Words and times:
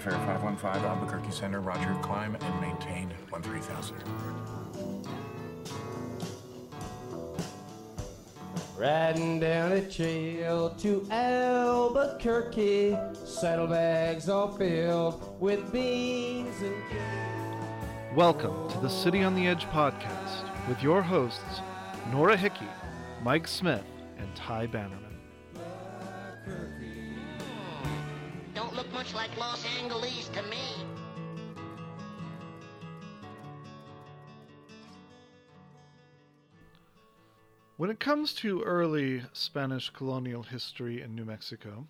Wayfarer 0.00 0.16
515, 0.24 0.82
Albuquerque 0.82 1.30
Center, 1.30 1.60
Roger, 1.60 1.94
climb 2.00 2.34
and 2.34 2.60
maintain 2.62 3.12
13,000. 3.30 3.98
Riding 8.78 9.40
down 9.40 9.72
a 9.72 9.82
trail 9.90 10.70
to 10.70 11.06
Albuquerque, 11.10 12.96
saddlebags 13.26 14.30
all 14.30 14.50
filled 14.52 15.38
with 15.38 15.70
beans 15.70 16.56
and. 16.62 18.16
Welcome 18.16 18.70
to 18.70 18.78
the 18.78 18.88
City 18.88 19.22
on 19.22 19.34
the 19.34 19.46
Edge 19.46 19.66
podcast 19.66 20.48
with 20.66 20.82
your 20.82 21.02
hosts, 21.02 21.60
Nora 22.10 22.38
Hickey, 22.38 22.68
Mike 23.22 23.46
Smith, 23.46 23.84
and 24.16 24.34
Ty 24.34 24.68
Bannerman. 24.68 25.09
Don't 29.12 29.22
look 29.22 29.30
much 29.30 29.30
like 29.30 29.38
Los 29.38 29.64
Angeles 29.80 30.28
to 30.28 30.42
me. 30.42 30.58
When 37.76 37.90
it 37.90 37.98
comes 37.98 38.34
to 38.34 38.62
early 38.62 39.22
Spanish 39.32 39.90
colonial 39.90 40.42
history 40.42 41.00
in 41.00 41.14
New 41.14 41.24
Mexico, 41.24 41.86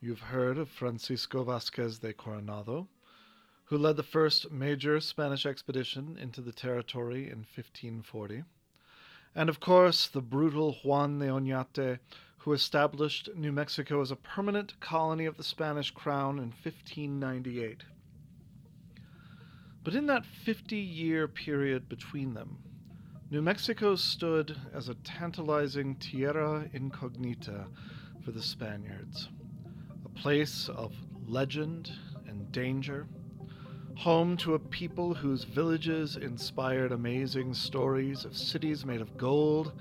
you've 0.00 0.20
heard 0.20 0.58
of 0.58 0.68
Francisco 0.68 1.44
Vasquez 1.44 1.98
de 1.98 2.12
Coronado, 2.12 2.88
who 3.64 3.78
led 3.78 3.96
the 3.96 4.02
first 4.02 4.50
major 4.50 5.00
Spanish 5.00 5.46
expedition 5.46 6.18
into 6.20 6.42
the 6.42 6.52
territory 6.52 7.24
in 7.24 7.38
1540, 7.38 8.44
and 9.34 9.48
of 9.48 9.60
course 9.60 10.08
the 10.08 10.20
brutal 10.20 10.74
Juan 10.84 11.18
de 11.18 11.26
Oñate, 11.26 11.98
who 12.42 12.52
established 12.52 13.28
New 13.36 13.52
Mexico 13.52 14.00
as 14.00 14.10
a 14.10 14.16
permanent 14.16 14.78
colony 14.80 15.26
of 15.26 15.36
the 15.36 15.44
Spanish 15.44 15.92
crown 15.92 16.38
in 16.38 16.52
1598. 16.64 17.84
But 19.84 19.94
in 19.94 20.06
that 20.06 20.26
50 20.26 20.76
year 20.76 21.28
period 21.28 21.88
between 21.88 22.34
them, 22.34 22.58
New 23.30 23.42
Mexico 23.42 23.94
stood 23.94 24.56
as 24.74 24.88
a 24.88 24.94
tantalizing 24.96 25.94
tierra 25.96 26.68
incognita 26.72 27.66
for 28.24 28.32
the 28.32 28.42
Spaniards, 28.42 29.28
a 30.04 30.08
place 30.08 30.68
of 30.68 30.92
legend 31.28 31.92
and 32.26 32.50
danger, 32.50 33.06
home 33.96 34.36
to 34.38 34.54
a 34.54 34.58
people 34.58 35.14
whose 35.14 35.44
villages 35.44 36.16
inspired 36.16 36.90
amazing 36.90 37.54
stories 37.54 38.24
of 38.24 38.36
cities 38.36 38.84
made 38.84 39.00
of 39.00 39.16
gold, 39.16 39.72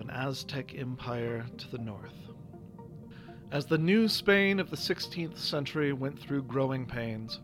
an 0.00 0.10
Aztec 0.10 0.74
empire 0.76 1.46
to 1.58 1.70
the 1.70 1.78
north. 1.78 2.14
As 3.52 3.66
the 3.66 3.78
New 3.78 4.08
Spain 4.08 4.58
of 4.58 4.70
the 4.70 4.76
16th 4.76 5.36
century 5.36 5.92
went 5.92 6.18
through 6.18 6.44
growing 6.44 6.86
pains, 6.86 7.40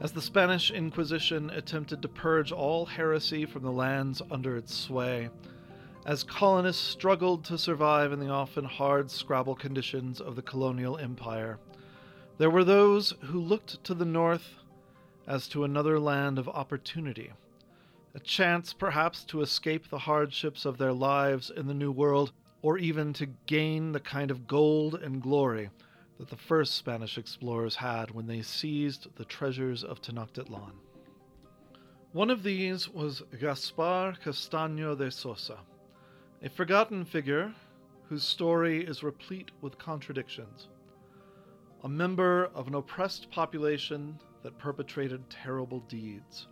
as 0.00 0.12
the 0.12 0.22
Spanish 0.22 0.70
Inquisition 0.70 1.50
attempted 1.50 2.02
to 2.02 2.08
purge 2.08 2.50
all 2.50 2.86
heresy 2.86 3.44
from 3.44 3.62
the 3.62 3.72
lands 3.72 4.22
under 4.30 4.56
its 4.56 4.74
sway, 4.74 5.28
as 6.06 6.24
colonists 6.24 6.82
struggled 6.82 7.44
to 7.44 7.58
survive 7.58 8.12
in 8.12 8.20
the 8.20 8.28
often 8.28 8.64
hard 8.64 9.10
scrabble 9.10 9.54
conditions 9.54 10.20
of 10.20 10.34
the 10.34 10.42
colonial 10.42 10.98
empire, 10.98 11.58
there 12.38 12.50
were 12.50 12.64
those 12.64 13.14
who 13.20 13.38
looked 13.38 13.84
to 13.84 13.94
the 13.94 14.04
north 14.04 14.54
as 15.26 15.46
to 15.48 15.62
another 15.62 16.00
land 16.00 16.38
of 16.38 16.48
opportunity, 16.48 17.32
a 18.14 18.20
chance 18.20 18.72
perhaps 18.72 19.24
to 19.24 19.40
escape 19.40 19.88
the 19.88 19.98
hardships 19.98 20.64
of 20.64 20.78
their 20.78 20.92
lives 20.92 21.50
in 21.50 21.66
the 21.66 21.74
New 21.74 21.90
World, 21.90 22.32
or 22.60 22.78
even 22.78 23.12
to 23.14 23.26
gain 23.46 23.92
the 23.92 24.00
kind 24.00 24.30
of 24.30 24.46
gold 24.46 24.94
and 24.94 25.22
glory 25.22 25.70
that 26.18 26.28
the 26.28 26.36
first 26.36 26.74
Spanish 26.74 27.18
explorers 27.18 27.76
had 27.76 28.10
when 28.10 28.26
they 28.26 28.42
seized 28.42 29.08
the 29.16 29.24
treasures 29.24 29.82
of 29.82 30.00
Tenochtitlan. 30.00 30.72
One 32.12 32.30
of 32.30 32.42
these 32.42 32.88
was 32.88 33.22
Gaspar 33.40 34.14
Castaño 34.22 34.96
de 34.96 35.10
Sosa, 35.10 35.58
a 36.42 36.50
forgotten 36.50 37.04
figure 37.04 37.52
whose 38.08 38.22
story 38.22 38.84
is 38.84 39.02
replete 39.02 39.50
with 39.62 39.78
contradictions. 39.78 40.68
A 41.84 41.88
member 41.88 42.50
of 42.54 42.68
an 42.68 42.74
oppressed 42.74 43.30
population 43.30 44.18
that 44.42 44.58
perpetrated 44.58 45.28
terrible 45.30 45.80
deeds. 45.88 46.46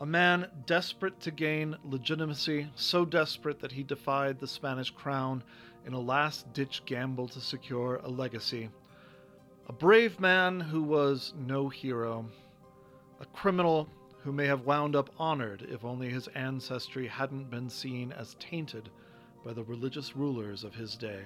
A 0.00 0.06
man 0.06 0.48
desperate 0.64 1.20
to 1.20 1.30
gain 1.30 1.76
legitimacy, 1.84 2.70
so 2.74 3.04
desperate 3.04 3.60
that 3.60 3.72
he 3.72 3.82
defied 3.82 4.40
the 4.40 4.48
Spanish 4.48 4.90
crown 4.90 5.44
in 5.84 5.92
a 5.92 6.00
last 6.00 6.50
ditch 6.54 6.82
gamble 6.86 7.28
to 7.28 7.40
secure 7.40 7.96
a 7.96 8.08
legacy. 8.08 8.70
A 9.68 9.74
brave 9.74 10.18
man 10.18 10.58
who 10.58 10.82
was 10.82 11.34
no 11.36 11.68
hero. 11.68 12.24
A 13.20 13.26
criminal 13.26 13.90
who 14.22 14.32
may 14.32 14.46
have 14.46 14.64
wound 14.64 14.96
up 14.96 15.10
honored 15.18 15.66
if 15.70 15.84
only 15.84 16.08
his 16.08 16.28
ancestry 16.28 17.06
hadn't 17.06 17.50
been 17.50 17.68
seen 17.68 18.10
as 18.12 18.36
tainted 18.40 18.88
by 19.44 19.52
the 19.52 19.64
religious 19.64 20.16
rulers 20.16 20.64
of 20.64 20.74
his 20.74 20.96
day. 20.96 21.24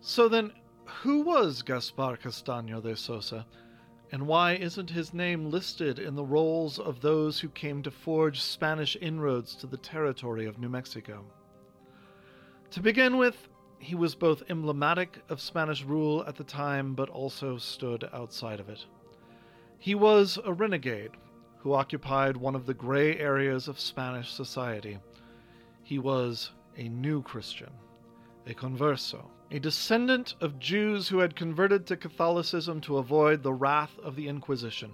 So 0.00 0.30
then, 0.30 0.52
who 1.02 1.20
was 1.20 1.60
Gaspar 1.60 2.16
Castaño 2.16 2.82
de 2.82 2.96
Sosa? 2.96 3.46
And 4.12 4.26
why 4.26 4.52
isn't 4.52 4.90
his 4.90 5.12
name 5.12 5.50
listed 5.50 5.98
in 5.98 6.14
the 6.14 6.24
rolls 6.24 6.78
of 6.78 7.00
those 7.00 7.40
who 7.40 7.48
came 7.48 7.82
to 7.82 7.90
forge 7.90 8.40
Spanish 8.40 8.96
inroads 9.00 9.54
to 9.56 9.66
the 9.66 9.76
territory 9.76 10.46
of 10.46 10.58
New 10.58 10.68
Mexico? 10.68 11.24
To 12.70 12.80
begin 12.80 13.18
with, 13.18 13.48
he 13.78 13.94
was 13.94 14.14
both 14.14 14.42
emblematic 14.48 15.22
of 15.28 15.40
Spanish 15.40 15.82
rule 15.82 16.24
at 16.26 16.36
the 16.36 16.44
time 16.44 16.94
but 16.94 17.08
also 17.08 17.58
stood 17.58 18.08
outside 18.12 18.60
of 18.60 18.68
it. 18.68 18.86
He 19.78 19.94
was 19.94 20.38
a 20.44 20.52
renegade 20.52 21.12
who 21.58 21.74
occupied 21.74 22.36
one 22.36 22.54
of 22.54 22.66
the 22.66 22.74
gray 22.74 23.18
areas 23.18 23.68
of 23.68 23.80
Spanish 23.80 24.32
society. 24.32 24.98
He 25.82 25.98
was 25.98 26.50
a 26.76 26.88
new 26.88 27.22
Christian, 27.22 27.70
a 28.46 28.54
converso, 28.54 29.26
a 29.50 29.60
descendant 29.60 30.34
of 30.40 30.58
Jews 30.58 31.08
who 31.08 31.18
had 31.18 31.36
converted 31.36 31.86
to 31.86 31.96
Catholicism 31.96 32.80
to 32.80 32.98
avoid 32.98 33.42
the 33.42 33.52
wrath 33.52 33.96
of 34.02 34.16
the 34.16 34.26
Inquisition. 34.26 34.90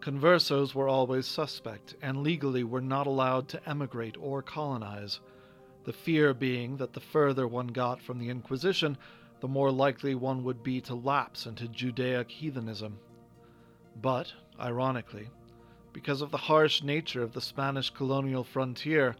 Conversos 0.00 0.74
were 0.74 0.88
always 0.88 1.26
suspect 1.26 1.96
and 2.00 2.22
legally 2.22 2.62
were 2.62 2.80
not 2.80 3.08
allowed 3.08 3.48
to 3.48 3.68
emigrate 3.68 4.16
or 4.20 4.42
colonize, 4.42 5.18
the 5.84 5.92
fear 5.92 6.32
being 6.32 6.76
that 6.76 6.92
the 6.92 7.00
further 7.00 7.48
one 7.48 7.66
got 7.66 8.00
from 8.00 8.18
the 8.18 8.30
Inquisition, 8.30 8.96
the 9.40 9.48
more 9.48 9.72
likely 9.72 10.14
one 10.14 10.44
would 10.44 10.62
be 10.62 10.80
to 10.82 10.94
lapse 10.94 11.46
into 11.46 11.66
Judaic 11.66 12.30
heathenism. 12.30 12.96
But, 14.00 14.32
ironically, 14.60 15.28
because 15.92 16.22
of 16.22 16.30
the 16.30 16.36
harsh 16.36 16.82
nature 16.82 17.22
of 17.22 17.32
the 17.32 17.40
Spanish 17.40 17.90
colonial 17.90 18.44
frontier, 18.44 19.16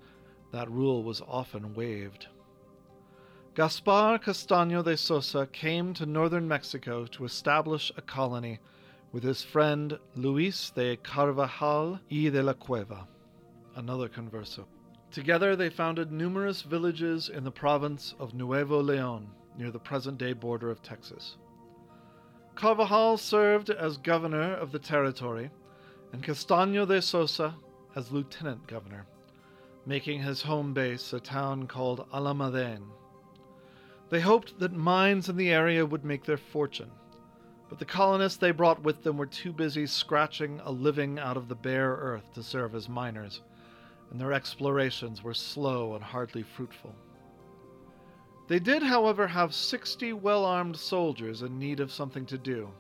that 0.53 0.71
rule 0.71 1.03
was 1.03 1.21
often 1.27 1.75
waived. 1.75 2.29
Gaspar 3.57 4.19
Castaño 4.19 4.85
de 4.85 4.99
Sosa 4.99 5.47
came 5.51 5.95
to 5.95 6.05
northern 6.05 6.47
Mexico 6.47 7.07
to 7.07 7.25
establish 7.25 7.91
a 7.97 8.03
colony 8.03 8.59
with 9.13 9.23
his 9.23 9.43
friend 9.43 9.99
Luis 10.15 10.69
de 10.77 10.99
Carvajal 10.99 11.99
y 12.11 12.29
de 12.29 12.43
la 12.43 12.53
Cueva, 12.53 13.09
another 13.77 14.11
converso. 14.11 14.67
Together 15.11 15.57
they 15.57 15.71
founded 15.71 16.13
numerous 16.13 16.61
villages 16.61 17.31
in 17.31 17.45
the 17.45 17.51
province 17.51 18.15
of 18.19 18.35
Nuevo 18.35 18.83
Leon, 18.83 19.27
near 19.57 19.71
the 19.71 19.79
present 19.79 20.19
day 20.19 20.35
border 20.35 20.71
of 20.71 20.83
Texas. 20.83 21.39
Carvajal 22.57 23.17
served 23.17 23.71
as 23.71 23.97
governor 23.97 24.53
of 24.53 24.71
the 24.71 24.79
territory, 24.79 25.51
and 26.13 26.23
Castaño 26.23 26.87
de 26.87 27.01
Sosa 27.01 27.55
as 27.95 28.13
lieutenant 28.13 28.67
governor, 28.67 29.07
making 29.87 30.21
his 30.21 30.43
home 30.43 30.75
base 30.75 31.15
a 31.15 31.21
town 31.21 31.67
called 31.67 32.07
Almaden. 32.13 32.83
They 34.09 34.21
hoped 34.21 34.59
that 34.61 34.73
mines 34.73 35.29
in 35.29 35.37
the 35.37 35.51
area 35.51 35.85
would 35.85 36.05
make 36.05 36.25
their 36.25 36.37
fortune, 36.37 36.91
but 37.69 37.79
the 37.79 37.85
colonists 37.85 38.39
they 38.39 38.53
brought 38.53 38.83
with 38.83 39.03
them 39.03 39.17
were 39.17 39.27
too 39.27 39.53
busy 39.53 39.87
scratching 39.87 40.61
a 40.65 40.71
living 40.71 41.19
out 41.19 41.37
of 41.37 41.49
the 41.49 41.57
bare 41.57 41.91
earth 41.91 42.33
to 42.35 42.43
serve 42.43 42.75
as 42.75 42.89
miners, 42.89 43.43
and 44.11 44.21
their 44.21 44.33
explorations 44.33 45.25
were 45.25 45.35
slow 45.35 45.95
and 45.95 46.05
hardly 46.05 46.45
fruitful. 46.45 46.95
They 48.47 48.61
did, 48.61 48.85
however, 48.85 49.27
have 49.27 49.53
sixty 49.53 50.13
well 50.13 50.45
armed 50.45 50.77
soldiers 50.77 51.43
in 51.43 51.59
need 51.59 51.81
of 51.81 51.91
something 51.91 52.27
to 52.27 52.39
do. 52.39 52.71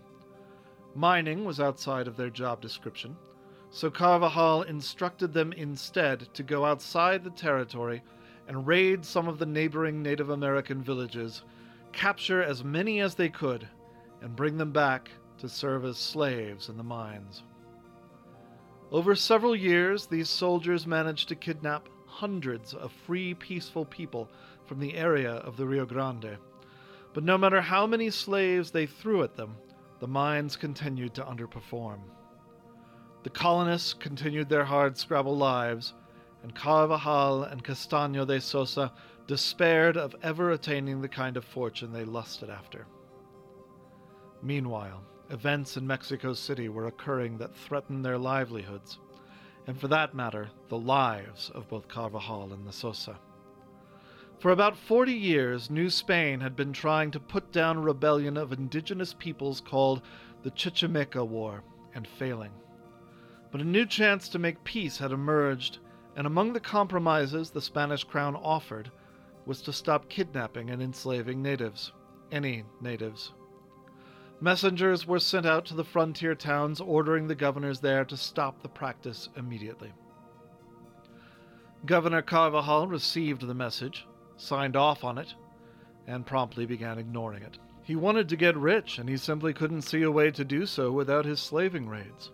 Mining 0.94 1.44
was 1.44 1.58
outside 1.58 2.06
of 2.06 2.16
their 2.16 2.30
job 2.30 2.60
description, 2.60 3.16
so 3.70 3.90
Carvajal 3.90 4.62
instructed 4.62 5.32
them 5.32 5.52
instead 5.52 6.32
to 6.34 6.44
go 6.44 6.64
outside 6.64 7.24
the 7.24 7.30
territory 7.30 8.00
and 8.48 8.66
raid 8.66 9.04
some 9.04 9.28
of 9.28 9.38
the 9.38 9.46
neighboring 9.46 10.02
Native 10.02 10.30
American 10.30 10.82
villages, 10.82 11.42
capture 11.92 12.42
as 12.42 12.64
many 12.64 13.00
as 13.00 13.14
they 13.14 13.28
could, 13.28 13.66
and 14.22 14.36
bring 14.36 14.56
them 14.56 14.72
back 14.72 15.10
to 15.38 15.48
serve 15.48 15.84
as 15.84 15.98
slaves 15.98 16.68
in 16.68 16.76
the 16.76 16.82
mines. 16.82 17.42
Over 18.92 19.14
several 19.14 19.56
years, 19.56 20.06
these 20.06 20.28
soldiers 20.28 20.86
managed 20.86 21.28
to 21.28 21.34
kidnap 21.34 21.88
hundreds 22.06 22.72
of 22.72 22.92
free, 22.92 23.34
peaceful 23.34 23.84
people 23.84 24.30
from 24.64 24.78
the 24.78 24.94
area 24.94 25.32
of 25.32 25.56
the 25.56 25.66
Rio 25.66 25.84
Grande. 25.84 26.38
But 27.12 27.24
no 27.24 27.36
matter 27.36 27.60
how 27.60 27.86
many 27.86 28.10
slaves 28.10 28.70
they 28.70 28.86
threw 28.86 29.22
at 29.22 29.36
them, 29.36 29.56
the 29.98 30.06
mines 30.06 30.56
continued 30.56 31.14
to 31.14 31.24
underperform. 31.24 32.00
The 33.22 33.30
colonists 33.30 33.92
continued 33.92 34.48
their 34.48 34.64
hard 34.64 34.96
scrabble 34.96 35.36
lives, 35.36 35.94
and 36.46 36.54
Carvajal 36.54 37.42
and 37.42 37.64
Castaño 37.64 38.24
de 38.24 38.40
Sosa 38.40 38.92
despaired 39.26 39.96
of 39.96 40.14
ever 40.22 40.52
attaining 40.52 41.00
the 41.00 41.08
kind 41.08 41.36
of 41.36 41.44
fortune 41.44 41.92
they 41.92 42.04
lusted 42.04 42.48
after. 42.48 42.86
Meanwhile, 44.44 45.02
events 45.30 45.76
in 45.76 45.84
Mexico 45.84 46.34
City 46.34 46.68
were 46.68 46.86
occurring 46.86 47.36
that 47.38 47.56
threatened 47.56 48.04
their 48.04 48.16
livelihoods, 48.16 49.00
and 49.66 49.76
for 49.76 49.88
that 49.88 50.14
matter, 50.14 50.48
the 50.68 50.78
lives 50.78 51.50
of 51.50 51.68
both 51.68 51.88
Carvajal 51.88 52.52
and 52.52 52.64
de 52.64 52.70
Sosa. 52.70 53.18
For 54.38 54.52
about 54.52 54.76
40 54.76 55.12
years, 55.12 55.68
New 55.68 55.90
Spain 55.90 56.38
had 56.38 56.54
been 56.54 56.72
trying 56.72 57.10
to 57.10 57.18
put 57.18 57.50
down 57.50 57.78
a 57.78 57.80
rebellion 57.80 58.36
of 58.36 58.52
indigenous 58.52 59.12
peoples 59.12 59.60
called 59.60 60.00
the 60.44 60.52
Chichimeca 60.52 61.26
War, 61.26 61.64
and 61.92 62.06
failing. 62.06 62.52
But 63.50 63.62
a 63.62 63.64
new 63.64 63.84
chance 63.84 64.28
to 64.28 64.38
make 64.38 64.62
peace 64.62 64.98
had 64.98 65.10
emerged, 65.10 65.80
and 66.16 66.26
among 66.26 66.52
the 66.52 66.60
compromises 66.60 67.50
the 67.50 67.60
Spanish 67.60 68.02
crown 68.02 68.34
offered 68.34 68.90
was 69.44 69.60
to 69.62 69.72
stop 69.72 70.08
kidnapping 70.08 70.70
and 70.70 70.82
enslaving 70.82 71.42
natives, 71.42 71.92
any 72.32 72.64
natives. 72.80 73.32
Messengers 74.40 75.06
were 75.06 75.18
sent 75.18 75.46
out 75.46 75.64
to 75.66 75.74
the 75.74 75.84
frontier 75.84 76.34
towns 76.34 76.80
ordering 76.80 77.28
the 77.28 77.34
governors 77.34 77.80
there 77.80 78.04
to 78.04 78.16
stop 78.16 78.60
the 78.60 78.68
practice 78.68 79.28
immediately. 79.36 79.92
Governor 81.84 82.22
Carvajal 82.22 82.88
received 82.88 83.46
the 83.46 83.54
message, 83.54 84.06
signed 84.36 84.74
off 84.74 85.04
on 85.04 85.18
it, 85.18 85.34
and 86.06 86.26
promptly 86.26 86.66
began 86.66 86.98
ignoring 86.98 87.42
it. 87.42 87.58
He 87.82 87.94
wanted 87.94 88.28
to 88.30 88.36
get 88.36 88.56
rich, 88.56 88.98
and 88.98 89.08
he 89.08 89.16
simply 89.16 89.52
couldn't 89.52 89.82
see 89.82 90.02
a 90.02 90.10
way 90.10 90.30
to 90.32 90.44
do 90.44 90.66
so 90.66 90.90
without 90.90 91.24
his 91.24 91.40
slaving 91.40 91.88
raids. 91.88 92.32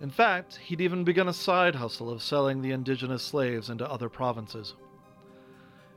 In 0.00 0.10
fact, 0.10 0.56
he'd 0.56 0.80
even 0.80 1.04
begun 1.04 1.28
a 1.28 1.32
side 1.32 1.74
hustle 1.74 2.10
of 2.10 2.22
selling 2.22 2.62
the 2.62 2.72
indigenous 2.72 3.22
slaves 3.22 3.68
into 3.68 3.90
other 3.90 4.08
provinces. 4.08 4.74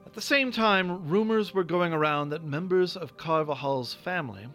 At 0.05 0.13
the 0.13 0.21
same 0.21 0.51
time, 0.51 1.07
rumors 1.07 1.53
were 1.53 1.63
going 1.63 1.93
around 1.93 2.29
that 2.29 2.43
members 2.43 2.97
of 2.97 3.15
Carvajal's 3.15 3.93
family, 3.93 4.47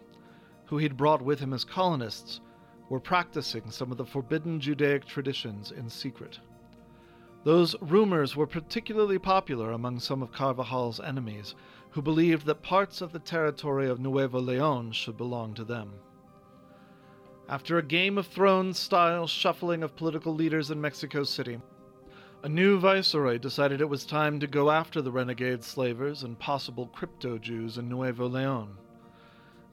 who 0.67 0.77
he'd 0.77 0.97
brought 0.97 1.23
with 1.23 1.39
him 1.39 1.51
as 1.51 1.63
colonists, 1.63 2.41
were 2.89 2.99
practicing 2.99 3.71
some 3.71 3.91
of 3.91 3.97
the 3.97 4.05
forbidden 4.05 4.59
Judaic 4.59 5.05
traditions 5.05 5.71
in 5.71 5.89
secret. 5.89 6.39
Those 7.43 7.75
rumors 7.81 8.35
were 8.35 8.45
particularly 8.45 9.17
popular 9.17 9.71
among 9.71 9.99
some 9.99 10.21
of 10.21 10.31
Carvajal's 10.31 10.99
enemies, 10.99 11.55
who 11.89 12.03
believed 12.03 12.45
that 12.45 12.61
parts 12.61 13.01
of 13.01 13.11
the 13.11 13.19
territory 13.19 13.89
of 13.89 13.99
Nuevo 13.99 14.39
Leon 14.39 14.91
should 14.91 15.17
belong 15.17 15.55
to 15.55 15.63
them. 15.63 15.93
After 17.49 17.79
a 17.79 17.83
Game 17.83 18.19
of 18.19 18.27
Thrones 18.27 18.77
style 18.77 19.25
shuffling 19.25 19.81
of 19.81 19.95
political 19.95 20.35
leaders 20.35 20.69
in 20.69 20.79
Mexico 20.79 21.23
City, 21.23 21.59
a 22.43 22.47
new 22.47 22.77
viceroy 22.77 23.39
decided 23.39 23.81
it 23.81 23.89
was 23.89 24.05
time 24.05 24.39
to 24.39 24.45
go 24.45 24.69
after 24.69 25.01
the 25.01 25.11
renegade 25.11 25.63
slavers 25.63 26.21
and 26.21 26.37
possible 26.37 26.85
crypto 26.85 27.39
Jews 27.39 27.79
in 27.79 27.89
Nuevo 27.89 28.29
Leon. 28.29 28.77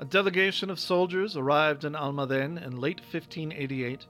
A 0.00 0.06
delegation 0.06 0.70
of 0.70 0.80
soldiers 0.80 1.36
arrived 1.36 1.84
in 1.84 1.94
Almaden 1.94 2.56
in 2.56 2.80
late 2.80 3.00
1588 3.00 4.06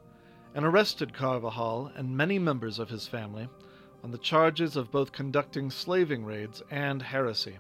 and 0.54 0.64
arrested 0.64 1.12
Carvajal 1.12 1.90
and 1.96 2.16
many 2.16 2.38
members 2.38 2.78
of 2.78 2.90
his 2.90 3.08
family 3.08 3.48
on 4.04 4.12
the 4.12 4.18
charges 4.18 4.76
of 4.76 4.92
both 4.92 5.10
conducting 5.10 5.72
slaving 5.72 6.24
raids 6.24 6.62
and 6.70 7.02
heresy. 7.02 7.58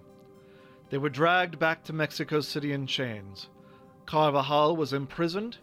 They 0.88 0.98
were 0.98 1.10
dragged 1.10 1.58
back 1.58 1.82
to 1.82 1.92
Mexico 1.92 2.42
City 2.42 2.72
in 2.72 2.86
chains. 2.86 3.48
Carvajal 4.06 4.76
was 4.76 4.92
imprisoned 4.92 5.58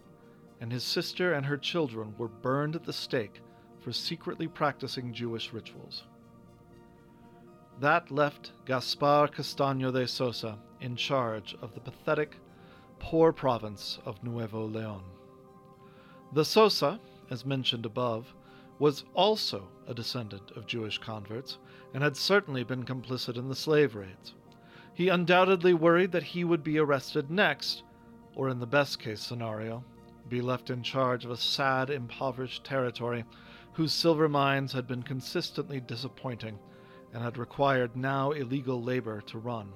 and 0.64 0.72
his 0.72 0.82
sister 0.82 1.34
and 1.34 1.44
her 1.44 1.58
children 1.58 2.14
were 2.16 2.26
burned 2.26 2.74
at 2.74 2.84
the 2.84 2.92
stake 2.92 3.42
for 3.80 3.92
secretly 3.92 4.48
practicing 4.48 5.12
Jewish 5.12 5.52
rituals. 5.52 6.04
That 7.80 8.10
left 8.10 8.52
Gaspar 8.64 9.28
Castaño 9.28 9.92
de 9.92 10.08
Sosa 10.08 10.58
in 10.80 10.96
charge 10.96 11.54
of 11.60 11.74
the 11.74 11.80
pathetic, 11.80 12.38
poor 12.98 13.30
province 13.30 13.98
of 14.06 14.24
Nuevo 14.24 14.64
Leon. 14.64 15.02
De 16.32 16.42
Sosa, 16.42 16.98
as 17.30 17.44
mentioned 17.44 17.84
above, 17.84 18.32
was 18.78 19.04
also 19.12 19.68
a 19.86 19.92
descendant 19.92 20.50
of 20.52 20.66
Jewish 20.66 20.96
converts 20.96 21.58
and 21.92 22.02
had 22.02 22.16
certainly 22.16 22.64
been 22.64 22.84
complicit 22.84 23.36
in 23.36 23.50
the 23.50 23.54
slave 23.54 23.94
raids. 23.94 24.32
He 24.94 25.10
undoubtedly 25.10 25.74
worried 25.74 26.12
that 26.12 26.22
he 26.22 26.42
would 26.42 26.64
be 26.64 26.78
arrested 26.78 27.30
next, 27.30 27.82
or 28.34 28.48
in 28.48 28.60
the 28.60 28.66
best 28.66 28.98
case 28.98 29.20
scenario, 29.20 29.84
be 30.34 30.40
left 30.40 30.68
in 30.68 30.82
charge 30.82 31.24
of 31.24 31.30
a 31.30 31.36
sad, 31.36 31.90
impoverished 31.90 32.64
territory 32.64 33.24
whose 33.74 33.92
silver 33.92 34.28
mines 34.28 34.72
had 34.72 34.84
been 34.84 35.00
consistently 35.00 35.78
disappointing 35.78 36.58
and 37.12 37.22
had 37.22 37.38
required 37.38 37.94
now 37.94 38.32
illegal 38.32 38.82
labor 38.82 39.20
to 39.20 39.38
run. 39.38 39.72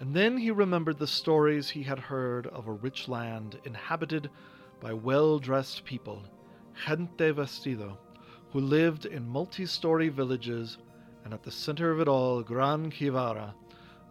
And 0.00 0.12
then 0.12 0.36
he 0.36 0.50
remembered 0.50 0.98
the 0.98 1.06
stories 1.06 1.70
he 1.70 1.84
had 1.84 2.00
heard 2.00 2.48
of 2.48 2.66
a 2.66 2.72
rich 2.72 3.06
land 3.06 3.60
inhabited 3.64 4.28
by 4.80 4.92
well 4.92 5.38
dressed 5.38 5.84
people, 5.84 6.24
gente 6.84 7.30
vestido, 7.30 7.96
who 8.50 8.58
lived 8.58 9.06
in 9.06 9.28
multi 9.28 9.66
story 9.66 10.08
villages, 10.08 10.78
and 11.24 11.32
at 11.32 11.44
the 11.44 11.50
center 11.52 11.92
of 11.92 12.00
it 12.00 12.08
all, 12.08 12.42
Gran 12.42 12.90
Quivira, 12.90 13.54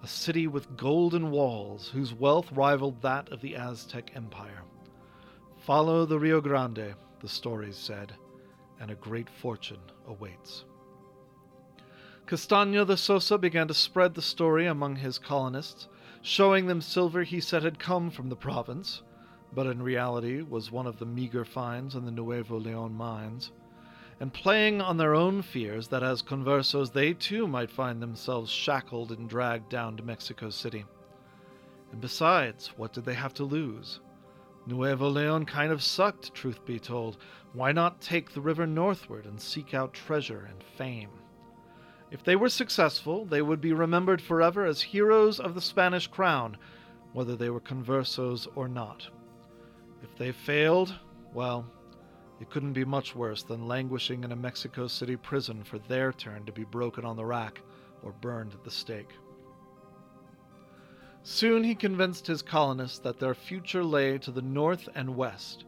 a 0.03 0.07
city 0.07 0.47
with 0.47 0.75
golden 0.75 1.31
walls 1.31 1.89
whose 1.93 2.13
wealth 2.13 2.51
rivaled 2.51 3.01
that 3.01 3.29
of 3.31 3.39
the 3.39 3.55
Aztec 3.55 4.11
Empire. 4.15 4.61
Follow 5.65 6.05
the 6.05 6.19
Rio 6.19 6.41
Grande, 6.41 6.93
the 7.21 7.29
stories 7.29 7.77
said, 7.77 8.11
and 8.81 8.91
a 8.91 8.95
great 8.95 9.29
fortune 9.29 9.79
awaits. 10.05 10.65
Castaño 12.27 12.85
de 12.85 12.97
Sosa 12.97 13.37
began 13.37 13.69
to 13.69 13.73
spread 13.73 14.13
the 14.13 14.21
story 14.21 14.67
among 14.67 14.97
his 14.97 15.17
colonists, 15.17 15.87
showing 16.21 16.67
them 16.67 16.81
silver 16.81 17.23
he 17.23 17.39
said 17.39 17.63
had 17.63 17.79
come 17.79 18.11
from 18.11 18.27
the 18.27 18.35
province, 18.35 19.03
but 19.53 19.67
in 19.67 19.81
reality 19.81 20.41
was 20.41 20.69
one 20.69 20.85
of 20.85 20.99
the 20.99 21.05
meager 21.05 21.45
finds 21.45 21.95
in 21.95 22.03
the 22.03 22.11
Nuevo 22.11 22.59
Leon 22.59 22.93
mines 22.93 23.51
and 24.23 24.31
playing 24.31 24.79
on 24.79 24.95
their 24.95 25.13
own 25.13 25.41
fears 25.41 25.89
that 25.89 26.01
as 26.01 26.21
conversos 26.21 26.93
they 26.93 27.13
too 27.13 27.45
might 27.45 27.69
find 27.69 28.01
themselves 28.01 28.49
shackled 28.49 29.11
and 29.11 29.27
dragged 29.27 29.67
down 29.67 29.97
to 29.97 30.03
Mexico 30.03 30.49
City. 30.49 30.85
And 31.91 31.99
besides, 31.99 32.67
what 32.77 32.93
did 32.93 33.03
they 33.03 33.15
have 33.15 33.33
to 33.33 33.43
lose? 33.43 33.99
Nuevo 34.65 35.09
Leon 35.09 35.45
kind 35.45 35.73
of 35.73 35.83
sucked, 35.83 36.33
truth 36.33 36.63
be 36.63 36.79
told. 36.79 37.17
Why 37.51 37.73
not 37.73 37.99
take 37.99 38.31
the 38.31 38.39
river 38.39 38.65
northward 38.65 39.25
and 39.25 39.41
seek 39.41 39.73
out 39.73 39.93
treasure 39.93 40.47
and 40.49 40.63
fame? 40.77 41.09
If 42.09 42.23
they 42.23 42.37
were 42.37 42.47
successful, 42.47 43.25
they 43.25 43.41
would 43.41 43.59
be 43.59 43.73
remembered 43.73 44.21
forever 44.21 44.65
as 44.65 44.81
heroes 44.81 45.41
of 45.41 45.53
the 45.53 45.59
Spanish 45.59 46.07
crown, 46.07 46.55
whether 47.11 47.35
they 47.35 47.49
were 47.49 47.59
conversos 47.59 48.47
or 48.55 48.69
not. 48.69 49.05
If 50.01 50.15
they 50.15 50.31
failed, 50.31 50.95
well, 51.33 51.65
it 52.39 52.49
couldn't 52.49 52.73
be 52.73 52.85
much 52.85 53.15
worse 53.15 53.43
than 53.43 53.67
languishing 53.67 54.23
in 54.23 54.31
a 54.31 54.35
Mexico 54.35 54.87
City 54.87 55.15
prison 55.15 55.63
for 55.63 55.79
their 55.79 56.11
turn 56.11 56.45
to 56.45 56.51
be 56.51 56.63
broken 56.63 57.05
on 57.05 57.15
the 57.15 57.25
rack 57.25 57.61
or 58.01 58.11
burned 58.11 58.53
at 58.53 58.63
the 58.63 58.71
stake. 58.71 59.11
Soon 61.21 61.63
he 61.63 61.73
convinced 61.73 62.27
his 62.27 62.41
colonists 62.41 62.99
that 62.99 63.19
their 63.19 63.33
future 63.33 63.83
lay 63.83 64.17
to 64.17 64.31
the 64.31 64.41
north 64.41 64.89
and 64.93 65.15
west, 65.15 65.63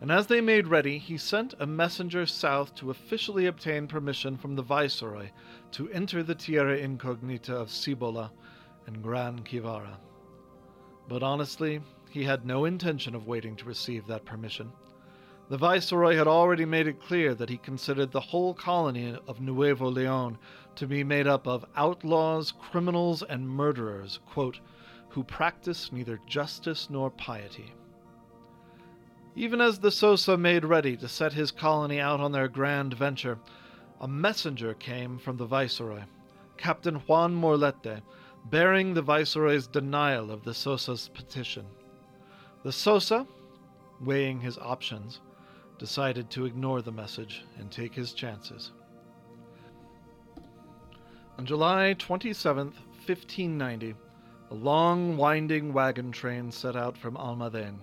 and 0.00 0.10
as 0.10 0.26
they 0.26 0.40
made 0.40 0.66
ready, 0.66 0.98
he 0.98 1.16
sent 1.16 1.54
a 1.60 1.66
messenger 1.66 2.26
south 2.26 2.74
to 2.74 2.90
officially 2.90 3.46
obtain 3.46 3.86
permission 3.86 4.36
from 4.36 4.56
the 4.56 4.62
viceroy 4.62 5.30
to 5.70 5.88
enter 5.90 6.24
the 6.24 6.34
tierra 6.34 6.76
incognita 6.76 7.54
of 7.54 7.70
Cibola 7.70 8.32
and 8.86 9.00
Gran 9.00 9.44
Quivira. 9.44 9.98
But 11.08 11.22
honestly, 11.22 11.80
he 12.10 12.24
had 12.24 12.44
no 12.44 12.64
intention 12.64 13.14
of 13.14 13.28
waiting 13.28 13.54
to 13.56 13.64
receive 13.64 14.06
that 14.06 14.24
permission. 14.24 14.72
The 15.52 15.58
viceroy 15.58 16.16
had 16.16 16.26
already 16.26 16.64
made 16.64 16.86
it 16.86 17.02
clear 17.02 17.34
that 17.34 17.50
he 17.50 17.58
considered 17.58 18.10
the 18.10 18.20
whole 18.20 18.54
colony 18.54 19.14
of 19.26 19.42
Nuevo 19.42 19.90
Leon 19.90 20.38
to 20.76 20.86
be 20.86 21.04
made 21.04 21.26
up 21.26 21.46
of 21.46 21.66
outlaws, 21.76 22.54
criminals, 22.58 23.22
and 23.22 23.46
murderers, 23.46 24.18
quote, 24.24 24.60
who 25.10 25.22
practice 25.22 25.92
neither 25.92 26.18
justice 26.26 26.88
nor 26.88 27.10
piety. 27.10 27.74
Even 29.36 29.60
as 29.60 29.76
de 29.76 29.90
Sosa 29.90 30.38
made 30.38 30.64
ready 30.64 30.96
to 30.96 31.06
set 31.06 31.34
his 31.34 31.50
colony 31.50 32.00
out 32.00 32.18
on 32.18 32.32
their 32.32 32.48
grand 32.48 32.94
venture, 32.94 33.38
a 34.00 34.08
messenger 34.08 34.72
came 34.72 35.18
from 35.18 35.36
the 35.36 35.44
viceroy, 35.44 36.04
Captain 36.56 36.94
Juan 36.94 37.34
Morlete, 37.34 38.00
bearing 38.46 38.94
the 38.94 39.02
viceroy's 39.02 39.66
denial 39.66 40.30
of 40.30 40.44
de 40.44 40.54
Sosa's 40.54 41.10
petition. 41.12 41.66
De 42.62 42.72
Sosa, 42.72 43.26
weighing 44.00 44.40
his 44.40 44.56
options, 44.56 45.20
decided 45.82 46.30
to 46.30 46.46
ignore 46.46 46.80
the 46.80 46.92
message 46.92 47.44
and 47.58 47.68
take 47.68 47.92
his 47.92 48.12
chances. 48.12 48.70
On 51.36 51.44
July 51.44 51.92
27, 51.94 52.66
1590, 52.66 53.96
a 54.52 54.54
long, 54.54 55.16
winding 55.16 55.72
wagon 55.72 56.12
train 56.12 56.52
set 56.52 56.76
out 56.76 56.96
from 56.96 57.16
Almaden. 57.16 57.80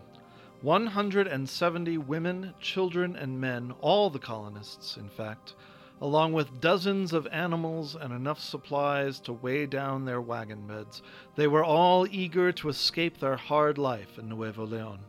170 0.61 1.97
women, 1.97 2.53
children, 2.61 3.17
and 3.17 3.41
men, 3.41 3.73
all 3.81 4.09
the 4.09 4.17
colonists, 4.17 4.95
in 4.95 5.09
fact, 5.09 5.55
along 5.99 6.31
with 6.31 6.61
dozens 6.61 7.11
of 7.11 7.27
animals 7.33 7.97
and 7.97 8.13
enough 8.13 8.39
supplies 8.39 9.19
to 9.19 9.33
weigh 9.33 9.65
down 9.65 10.05
their 10.05 10.21
wagon 10.21 10.65
beds. 10.65 11.01
They 11.35 11.47
were 11.47 11.65
all 11.65 12.07
eager 12.09 12.53
to 12.53 12.69
escape 12.69 13.19
their 13.19 13.35
hard 13.35 13.77
life 13.77 14.17
in 14.17 14.29
Nuevo 14.29 14.65
Leon 14.65 14.99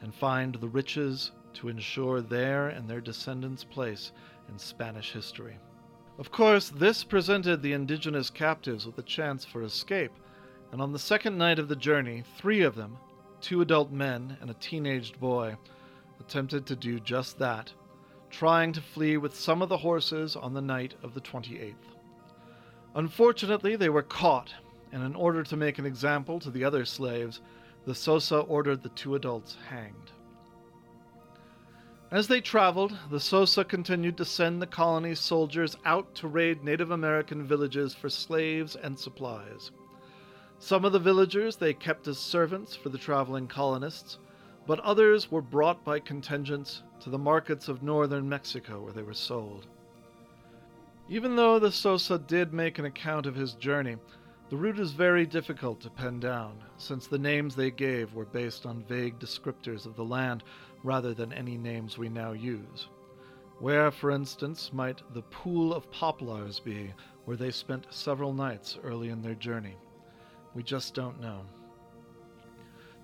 and 0.00 0.14
find 0.14 0.54
the 0.54 0.68
riches 0.68 1.32
to 1.56 1.68
ensure 1.68 2.20
their 2.20 2.68
and 2.68 2.88
their 2.88 3.00
descendants' 3.00 3.64
place 3.64 4.12
in 4.48 4.58
Spanish 4.58 5.12
history. 5.12 5.58
Of 6.18 6.30
course, 6.30 6.70
this 6.70 7.04
presented 7.04 7.60
the 7.60 7.72
indigenous 7.72 8.30
captives 8.30 8.86
with 8.86 8.98
a 8.98 9.02
chance 9.02 9.44
for 9.44 9.62
escape, 9.62 10.12
and 10.72 10.80
on 10.80 10.92
the 10.92 10.98
second 10.98 11.36
night 11.36 11.58
of 11.58 11.68
the 11.68 11.76
journey, 11.76 12.24
three 12.38 12.62
of 12.62 12.74
them, 12.74 12.96
two 13.40 13.60
adult 13.60 13.90
men 13.90 14.36
and 14.40 14.50
a 14.50 14.54
teenaged 14.54 15.20
boy, 15.20 15.56
attempted 16.20 16.66
to 16.66 16.76
do 16.76 16.98
just 17.00 17.38
that 17.38 17.72
trying 18.30 18.72
to 18.72 18.80
flee 18.80 19.16
with 19.16 19.34
some 19.34 19.62
of 19.62 19.68
the 19.68 19.78
horses 19.78 20.36
on 20.36 20.52
the 20.52 20.60
night 20.60 20.94
of 21.02 21.14
the 21.14 21.20
28th. 21.20 21.74
Unfortunately, 22.94 23.76
they 23.76 23.88
were 23.88 24.02
caught, 24.02 24.52
and 24.92 25.02
in 25.02 25.14
order 25.14 25.42
to 25.42 25.56
make 25.56 25.78
an 25.78 25.86
example 25.86 26.38
to 26.40 26.50
the 26.50 26.64
other 26.64 26.84
slaves, 26.84 27.40
de 27.86 27.94
Sosa 27.94 28.40
ordered 28.40 28.82
the 28.82 28.88
two 28.90 29.14
adults 29.14 29.56
hanged. 29.68 30.12
As 32.10 32.28
they 32.28 32.40
traveled, 32.40 32.96
de 33.10 33.18
Sosa 33.18 33.64
continued 33.64 34.16
to 34.18 34.24
send 34.24 34.62
the 34.62 34.66
colony's 34.66 35.18
soldiers 35.18 35.76
out 35.84 36.14
to 36.16 36.28
raid 36.28 36.62
Native 36.62 36.92
American 36.92 37.44
villages 37.44 37.94
for 37.94 38.08
slaves 38.08 38.76
and 38.76 38.96
supplies. 38.96 39.72
Some 40.60 40.84
of 40.84 40.92
the 40.92 41.00
villagers 41.00 41.56
they 41.56 41.74
kept 41.74 42.06
as 42.06 42.18
servants 42.18 42.76
for 42.76 42.90
the 42.90 42.98
traveling 42.98 43.48
colonists, 43.48 44.18
but 44.68 44.78
others 44.80 45.32
were 45.32 45.42
brought 45.42 45.84
by 45.84 45.98
contingents 45.98 46.84
to 47.00 47.10
the 47.10 47.18
markets 47.18 47.66
of 47.66 47.82
northern 47.82 48.28
Mexico 48.28 48.80
where 48.82 48.92
they 48.92 49.02
were 49.02 49.12
sold. 49.12 49.66
Even 51.08 51.34
though 51.34 51.58
de 51.58 51.72
Sosa 51.72 52.18
did 52.18 52.52
make 52.52 52.78
an 52.78 52.84
account 52.84 53.26
of 53.26 53.34
his 53.34 53.54
journey, 53.54 53.96
the 54.48 54.56
route 54.56 54.78
is 54.78 54.92
very 54.92 55.26
difficult 55.26 55.80
to 55.80 55.90
pin 55.90 56.20
down, 56.20 56.62
since 56.78 57.08
the 57.08 57.18
names 57.18 57.56
they 57.56 57.72
gave 57.72 58.14
were 58.14 58.24
based 58.24 58.64
on 58.64 58.84
vague 58.84 59.18
descriptors 59.18 59.86
of 59.86 59.96
the 59.96 60.04
land 60.04 60.44
rather 60.82 61.14
than 61.14 61.32
any 61.32 61.56
names 61.56 61.98
we 61.98 62.08
now 62.08 62.32
use. 62.32 62.88
Where, 63.58 63.90
for 63.90 64.10
instance, 64.10 64.70
might 64.72 65.02
the 65.14 65.22
Pool 65.22 65.72
of 65.72 65.90
Poplars 65.90 66.60
be, 66.60 66.92
where 67.24 67.36
they 67.36 67.50
spent 67.50 67.86
several 67.90 68.32
nights 68.32 68.78
early 68.84 69.08
in 69.08 69.22
their 69.22 69.34
journey? 69.34 69.76
We 70.54 70.62
just 70.62 70.94
don't 70.94 71.20
know. 71.20 71.42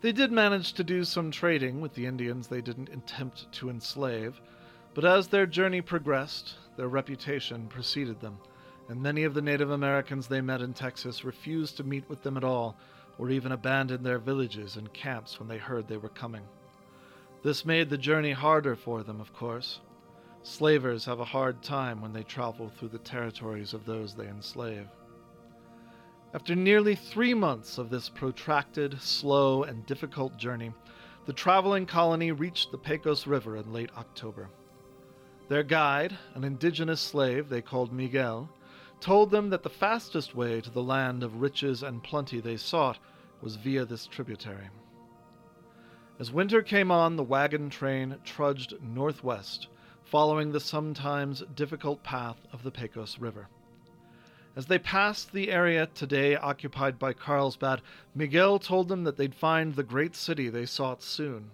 They 0.02 0.12
did 0.12 0.32
manage 0.32 0.72
to 0.74 0.84
do 0.84 1.04
some 1.04 1.30
trading 1.30 1.80
with 1.80 1.94
the 1.94 2.06
Indians 2.06 2.48
they 2.48 2.60
didn't 2.60 2.88
attempt 2.88 3.50
to 3.52 3.70
enslave, 3.70 4.40
but 4.94 5.04
as 5.04 5.28
their 5.28 5.46
journey 5.46 5.80
progressed, 5.80 6.56
their 6.76 6.88
reputation 6.88 7.68
preceded 7.68 8.20
them, 8.20 8.38
and 8.88 9.00
many 9.00 9.24
of 9.24 9.32
the 9.32 9.40
Native 9.40 9.70
Americans 9.70 10.26
they 10.26 10.40
met 10.40 10.60
in 10.60 10.74
Texas 10.74 11.24
refused 11.24 11.76
to 11.76 11.84
meet 11.84 12.08
with 12.08 12.22
them 12.22 12.36
at 12.36 12.44
all, 12.44 12.76
or 13.16 13.30
even 13.30 13.52
abandoned 13.52 14.04
their 14.04 14.18
villages 14.18 14.76
and 14.76 14.92
camps 14.92 15.38
when 15.38 15.48
they 15.48 15.58
heard 15.58 15.86
they 15.86 15.96
were 15.96 16.08
coming. 16.08 16.42
This 17.42 17.64
made 17.64 17.90
the 17.90 17.98
journey 17.98 18.32
harder 18.32 18.76
for 18.76 19.02
them, 19.02 19.20
of 19.20 19.32
course. 19.32 19.80
Slavers 20.44 21.04
have 21.04 21.18
a 21.18 21.24
hard 21.24 21.60
time 21.62 22.00
when 22.00 22.12
they 22.12 22.22
travel 22.22 22.68
through 22.68 22.90
the 22.90 22.98
territories 22.98 23.74
of 23.74 23.84
those 23.84 24.14
they 24.14 24.28
enslave. 24.28 24.86
After 26.34 26.54
nearly 26.54 26.94
three 26.94 27.34
months 27.34 27.78
of 27.78 27.90
this 27.90 28.08
protracted, 28.08 29.00
slow, 29.00 29.64
and 29.64 29.84
difficult 29.86 30.36
journey, 30.36 30.72
the 31.26 31.32
traveling 31.32 31.84
colony 31.84 32.32
reached 32.32 32.70
the 32.70 32.78
Pecos 32.78 33.26
River 33.26 33.56
in 33.56 33.72
late 33.72 33.90
October. 33.98 34.48
Their 35.48 35.62
guide, 35.62 36.16
an 36.34 36.44
indigenous 36.44 37.00
slave 37.00 37.48
they 37.48 37.60
called 37.60 37.92
Miguel, 37.92 38.48
told 39.00 39.30
them 39.30 39.50
that 39.50 39.64
the 39.64 39.68
fastest 39.68 40.34
way 40.34 40.60
to 40.60 40.70
the 40.70 40.82
land 40.82 41.22
of 41.22 41.40
riches 41.40 41.82
and 41.82 42.02
plenty 42.02 42.40
they 42.40 42.56
sought 42.56 42.98
was 43.40 43.56
via 43.56 43.84
this 43.84 44.06
tributary. 44.06 44.70
As 46.18 46.30
winter 46.30 46.62
came 46.62 46.90
on, 46.90 47.16
the 47.16 47.24
wagon 47.24 47.70
train 47.70 48.16
trudged 48.24 48.74
northwest, 48.82 49.68
following 50.04 50.52
the 50.52 50.60
sometimes 50.60 51.42
difficult 51.54 52.02
path 52.02 52.46
of 52.52 52.62
the 52.62 52.70
Pecos 52.70 53.18
River. 53.18 53.48
As 54.54 54.66
they 54.66 54.78
passed 54.78 55.32
the 55.32 55.50
area 55.50 55.86
today 55.86 56.36
occupied 56.36 56.98
by 56.98 57.14
Carlsbad, 57.14 57.80
Miguel 58.14 58.58
told 58.58 58.88
them 58.88 59.04
that 59.04 59.16
they'd 59.16 59.34
find 59.34 59.74
the 59.74 59.82
great 59.82 60.14
city 60.14 60.50
they 60.50 60.66
sought 60.66 61.02
soon. 61.02 61.50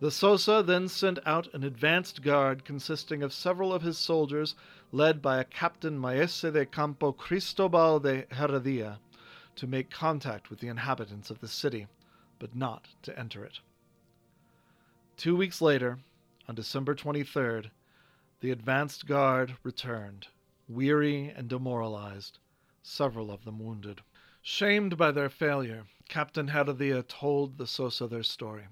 De 0.00 0.10
Sosa 0.10 0.62
then 0.62 0.88
sent 0.88 1.18
out 1.24 1.48
an 1.54 1.64
advanced 1.64 2.22
guard 2.22 2.64
consisting 2.64 3.22
of 3.22 3.32
several 3.32 3.72
of 3.72 3.80
his 3.80 3.96
soldiers, 3.96 4.54
led 4.90 5.22
by 5.22 5.38
a 5.38 5.44
Captain 5.44 5.98
Maese 5.98 6.42
de 6.42 6.66
Campo 6.66 7.12
Cristobal 7.12 8.00
de 8.00 8.26
Heredia, 8.32 8.98
to 9.56 9.66
make 9.66 9.90
contact 9.90 10.50
with 10.50 10.58
the 10.58 10.68
inhabitants 10.68 11.30
of 11.30 11.40
the 11.40 11.48
city, 11.48 11.86
but 12.42 12.56
not 12.56 12.88
to 13.02 13.16
enter 13.16 13.44
it. 13.44 13.60
Two 15.16 15.36
weeks 15.36 15.60
later, 15.60 16.00
on 16.48 16.56
December 16.56 16.92
23rd, 16.92 17.70
the 18.40 18.50
advanced 18.50 19.06
guard 19.06 19.54
returned 19.62 20.26
weary 20.68 21.28
and 21.28 21.48
demoralized, 21.48 22.40
several 22.82 23.30
of 23.30 23.44
them 23.44 23.60
wounded. 23.60 24.00
Shamed 24.42 24.96
by 24.96 25.12
their 25.12 25.30
failure, 25.30 25.84
Captain 26.08 26.48
Heredia 26.48 27.04
told 27.04 27.58
de 27.58 27.64
Sosa 27.64 28.08
their 28.08 28.24
story. 28.24 28.66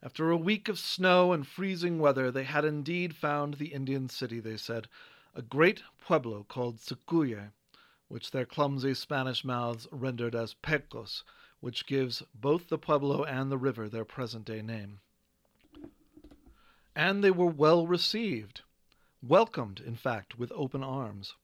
After 0.00 0.30
a 0.30 0.36
week 0.36 0.68
of 0.68 0.78
snow 0.78 1.32
and 1.32 1.44
freezing 1.44 1.98
weather, 1.98 2.30
they 2.30 2.44
had 2.44 2.64
indeed 2.64 3.16
found 3.16 3.54
the 3.54 3.72
Indian 3.74 4.08
city, 4.08 4.38
they 4.38 4.56
said, 4.56 4.86
a 5.34 5.42
great 5.42 5.82
pueblo 5.98 6.46
called 6.48 6.78
Cicuye, 6.78 7.50
which 8.06 8.30
their 8.30 8.46
clumsy 8.46 8.94
Spanish 8.94 9.44
mouths 9.44 9.88
rendered 9.90 10.36
as 10.36 10.54
Pecos, 10.54 11.24
which 11.60 11.86
gives 11.86 12.22
both 12.34 12.68
the 12.68 12.78
pueblo 12.78 13.24
and 13.24 13.50
the 13.50 13.58
river 13.58 13.88
their 13.88 14.04
present 14.04 14.44
day 14.44 14.62
name. 14.62 15.00
And 16.96 17.22
they 17.22 17.30
were 17.30 17.46
well 17.46 17.86
received 17.86 18.62
welcomed, 19.22 19.80
in 19.80 19.96
fact, 19.96 20.38
with 20.38 20.52
open 20.54 20.82
arms. 20.82 21.34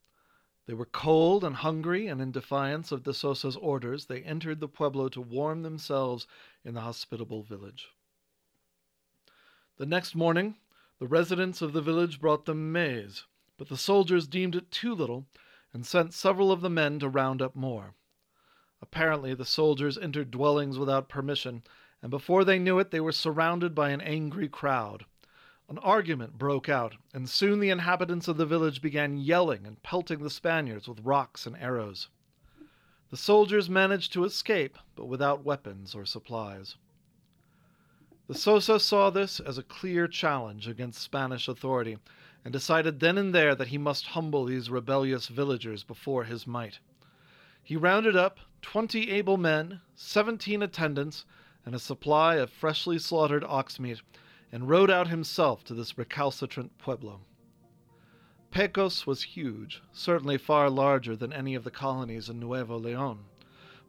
They 0.67 0.75
were 0.75 0.87
cold 0.87 1.45
and 1.45 1.57
hungry, 1.57 2.09
and 2.09 2.21
in 2.21 2.33
defiance 2.33 2.91
of 2.91 3.03
de 3.03 3.13
Sosa's 3.13 3.57
orders, 3.57 4.07
they 4.07 4.23
entered 4.23 4.61
the 4.61 4.69
pueblo 4.69 5.09
to 5.11 5.21
warm 5.21 5.63
themselves 5.63 6.27
in 6.65 6.75
the 6.75 6.81
hospitable 6.81 7.43
village. 7.43 7.89
The 9.77 9.87
next 9.87 10.15
morning, 10.15 10.57
the 10.99 11.07
residents 11.07 11.61
of 11.61 11.73
the 11.73 11.83
village 11.83 12.21
brought 12.21 12.47
them 12.47 12.73
maize, 12.73 13.25
but 13.59 13.69
the 13.69 13.77
soldiers 13.77 14.27
deemed 14.27 14.57
it 14.57 14.71
too 14.71 14.95
little 14.95 15.27
and 15.73 15.87
sent 15.87 16.15
several 16.15 16.51
of 16.51 16.63
the 16.63 16.71
men 16.71 16.99
to 17.01 17.09
round 17.09 17.43
up 17.43 17.55
more. 17.55 17.95
Apparently, 18.83 19.33
the 19.33 19.45
soldiers 19.45 19.97
entered 19.97 20.31
dwellings 20.31 20.79
without 20.79 21.09
permission, 21.09 21.63
and 22.03 22.11
before 22.11 22.45
they 22.45 22.59
knew 22.59 22.79
it, 22.79 22.91
they 22.91 23.01
were 23.01 23.13
surrounded 23.13 23.75
by 23.75 23.91
an 23.91 24.01
angry 24.01 24.49
crowd. 24.49 25.07
An 25.69 25.79
argument 25.79 26.39
broke 26.39 26.69
out, 26.69 26.97
and 27.13 27.29
soon 27.29 27.59
the 27.59 27.71
inhabitants 27.71 28.29
of 28.29 28.37
the 28.37 28.47
village 28.47 28.81
began 28.81 29.17
yelling 29.17 29.67
and 29.67 29.83
pelting 29.83 30.23
the 30.23 30.31
Spaniards 30.31 30.87
with 30.87 31.01
rocks 31.01 31.47
and 31.47 31.57
arrows. 31.57 32.09
The 33.11 33.17
soldiers 33.17 33.71
managed 33.71 34.13
to 34.13 34.25
escape, 34.25 34.79
but 34.95 35.07
without 35.07 35.45
weapons 35.45 35.95
or 35.95 36.05
supplies. 36.05 36.77
De 38.29 38.35
Sosa 38.35 38.79
saw 38.79 39.11
this 39.11 39.41
as 39.41 39.57
a 39.57 39.63
clear 39.63 40.07
challenge 40.09 40.69
against 40.69 41.01
Spanish 41.01 41.49
authority, 41.49 41.99
and 42.45 42.53
decided 42.53 43.01
then 43.01 43.17
and 43.19 43.35
there 43.35 43.55
that 43.55 43.69
he 43.69 43.79
must 43.79 44.07
humble 44.07 44.45
these 44.45 44.69
rebellious 44.69 45.29
villagers 45.29 45.83
before 45.83 46.25
his 46.25 46.47
might. 46.47 46.79
He 47.67 47.75
rounded 47.75 48.15
up 48.15 48.39
twenty 48.63 49.11
able 49.11 49.39
men, 49.39 49.81
seventeen 49.97 50.63
attendants, 50.63 51.25
and 51.65 51.75
a 51.75 51.81
supply 51.81 52.37
of 52.37 52.49
freshly 52.49 52.97
slaughtered 52.97 53.43
ox 53.43 53.81
meat, 53.81 54.03
and 54.53 54.69
rode 54.69 54.89
out 54.89 55.09
himself 55.09 55.65
to 55.65 55.75
this 55.75 55.99
recalcitrant 55.99 56.79
pueblo. 56.79 57.23
Pecos 58.53 59.05
was 59.05 59.25
huge, 59.25 59.83
certainly 59.93 60.39
far 60.39 60.71
larger 60.71 61.17
than 61.17 61.33
any 61.33 61.57
of 61.57 61.65
the 61.65 61.73
colonies 61.73 62.29
in 62.29 62.39
Nuevo 62.39 62.79
Leon. 62.79 63.25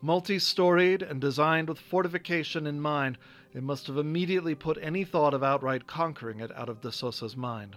Multi 0.01 0.39
storied 0.39 1.03
and 1.03 1.22
designed 1.22 1.69
with 1.69 1.77
fortification 1.77 2.65
in 2.65 2.81
mind, 2.81 3.19
it 3.53 3.62
must 3.62 3.86
have 3.86 3.98
immediately 4.00 4.55
put 4.55 4.79
any 4.81 5.03
thought 5.03 5.36
of 5.36 5.43
outright 5.43 5.86
conquering 5.86 6.39
it 6.39 6.51
out 6.57 6.67
of 6.67 6.81
de 6.81 6.91
Sosa's 6.91 7.38
mind, 7.38 7.75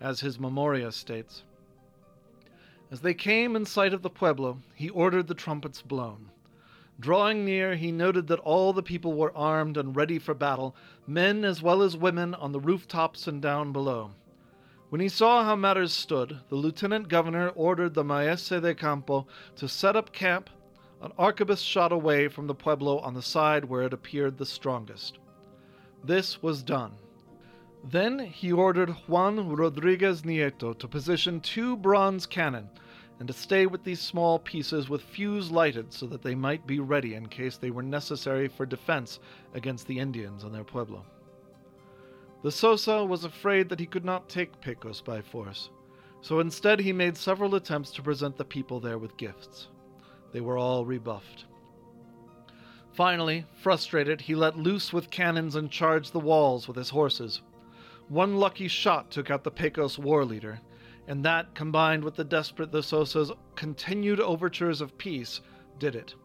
as 0.00 0.18
his 0.18 0.40
memoria 0.40 0.90
states. 0.90 1.44
As 2.90 3.00
they 3.02 3.14
came 3.14 3.54
in 3.54 3.66
sight 3.66 3.94
of 3.94 4.02
the 4.02 4.10
pueblo, 4.10 4.58
he 4.74 4.88
ordered 4.90 5.28
the 5.28 5.34
trumpets 5.34 5.80
blown. 5.80 6.30
Drawing 6.98 7.44
near, 7.44 7.76
he 7.76 7.92
noted 7.92 8.26
that 8.26 8.40
all 8.40 8.72
the 8.72 8.82
people 8.82 9.12
were 9.14 9.36
armed 9.36 9.76
and 9.76 9.94
ready 9.94 10.18
for 10.18 10.34
battle, 10.34 10.74
men 11.06 11.44
as 11.44 11.62
well 11.62 11.82
as 11.82 11.96
women 11.96 12.34
on 12.34 12.52
the 12.52 12.60
rooftops 12.60 13.28
and 13.28 13.40
down 13.40 13.72
below. 13.72 14.10
When 14.88 15.00
he 15.00 15.08
saw 15.08 15.44
how 15.44 15.54
matters 15.54 15.92
stood, 15.92 16.40
the 16.48 16.56
lieutenant 16.56 17.08
governor 17.08 17.50
ordered 17.50 17.94
the 17.94 18.02
maese 18.02 18.48
de 18.48 18.74
campo 18.74 19.26
to 19.54 19.68
set 19.68 19.94
up 19.94 20.12
camp, 20.12 20.50
an 21.00 21.12
arquebus 21.16 21.60
shot 21.60 21.92
away 21.92 22.26
from 22.26 22.48
the 22.48 22.54
pueblo 22.56 22.98
on 22.98 23.14
the 23.14 23.22
side 23.22 23.64
where 23.64 23.82
it 23.82 23.92
appeared 23.92 24.36
the 24.36 24.44
strongest. 24.44 25.18
This 26.02 26.42
was 26.42 26.64
done. 26.64 26.94
Then 27.84 28.18
he 28.18 28.52
ordered 28.52 28.90
Juan 29.08 29.48
Rodriguez 29.48 30.22
Nieto 30.22 30.78
to 30.78 30.86
position 30.86 31.40
two 31.40 31.76
bronze 31.76 32.26
cannon 32.26 32.68
and 33.18 33.26
to 33.26 33.34
stay 33.34 33.66
with 33.66 33.84
these 33.84 34.00
small 34.00 34.38
pieces 34.38 34.88
with 34.88 35.02
fuse 35.02 35.50
lighted 35.50 35.92
so 35.92 36.06
that 36.06 36.22
they 36.22 36.34
might 36.34 36.66
be 36.66 36.80
ready 36.80 37.14
in 37.14 37.26
case 37.26 37.56
they 37.56 37.70
were 37.70 37.82
necessary 37.82 38.48
for 38.48 38.64
defense 38.66 39.18
against 39.54 39.86
the 39.86 39.98
Indians 39.98 40.44
on 40.44 40.52
their 40.52 40.64
pueblo. 40.64 41.04
De 42.42 42.50
Sosa 42.50 43.04
was 43.04 43.24
afraid 43.24 43.68
that 43.68 43.80
he 43.80 43.86
could 43.86 44.04
not 44.04 44.28
take 44.28 44.60
Pecos 44.60 45.02
by 45.02 45.20
force, 45.20 45.70
so 46.22 46.40
instead 46.40 46.80
he 46.80 46.92
made 46.92 47.16
several 47.16 47.54
attempts 47.54 47.90
to 47.90 48.02
present 48.02 48.36
the 48.36 48.44
people 48.44 48.80
there 48.80 48.98
with 48.98 49.16
gifts. 49.18 49.68
They 50.32 50.40
were 50.40 50.56
all 50.56 50.86
rebuffed. 50.86 51.44
Finally, 52.92 53.44
frustrated, 53.62 54.22
he 54.22 54.34
let 54.34 54.58
loose 54.58 54.92
with 54.92 55.10
cannons 55.10 55.56
and 55.56 55.70
charged 55.70 56.12
the 56.12 56.20
walls 56.20 56.66
with 56.66 56.76
his 56.76 56.90
horses. 56.90 57.42
One 58.10 58.38
lucky 58.38 58.66
shot 58.66 59.12
took 59.12 59.30
out 59.30 59.44
the 59.44 59.52
Pecos 59.52 59.96
war 59.96 60.24
leader, 60.24 60.60
and 61.06 61.24
that, 61.24 61.54
combined 61.54 62.02
with 62.02 62.16
the 62.16 62.24
desperate 62.24 62.72
de 62.72 62.82
Sosa's 62.82 63.30
continued 63.54 64.18
overtures 64.18 64.80
of 64.80 64.98
peace, 64.98 65.40
did 65.78 65.94
it. 65.94 66.16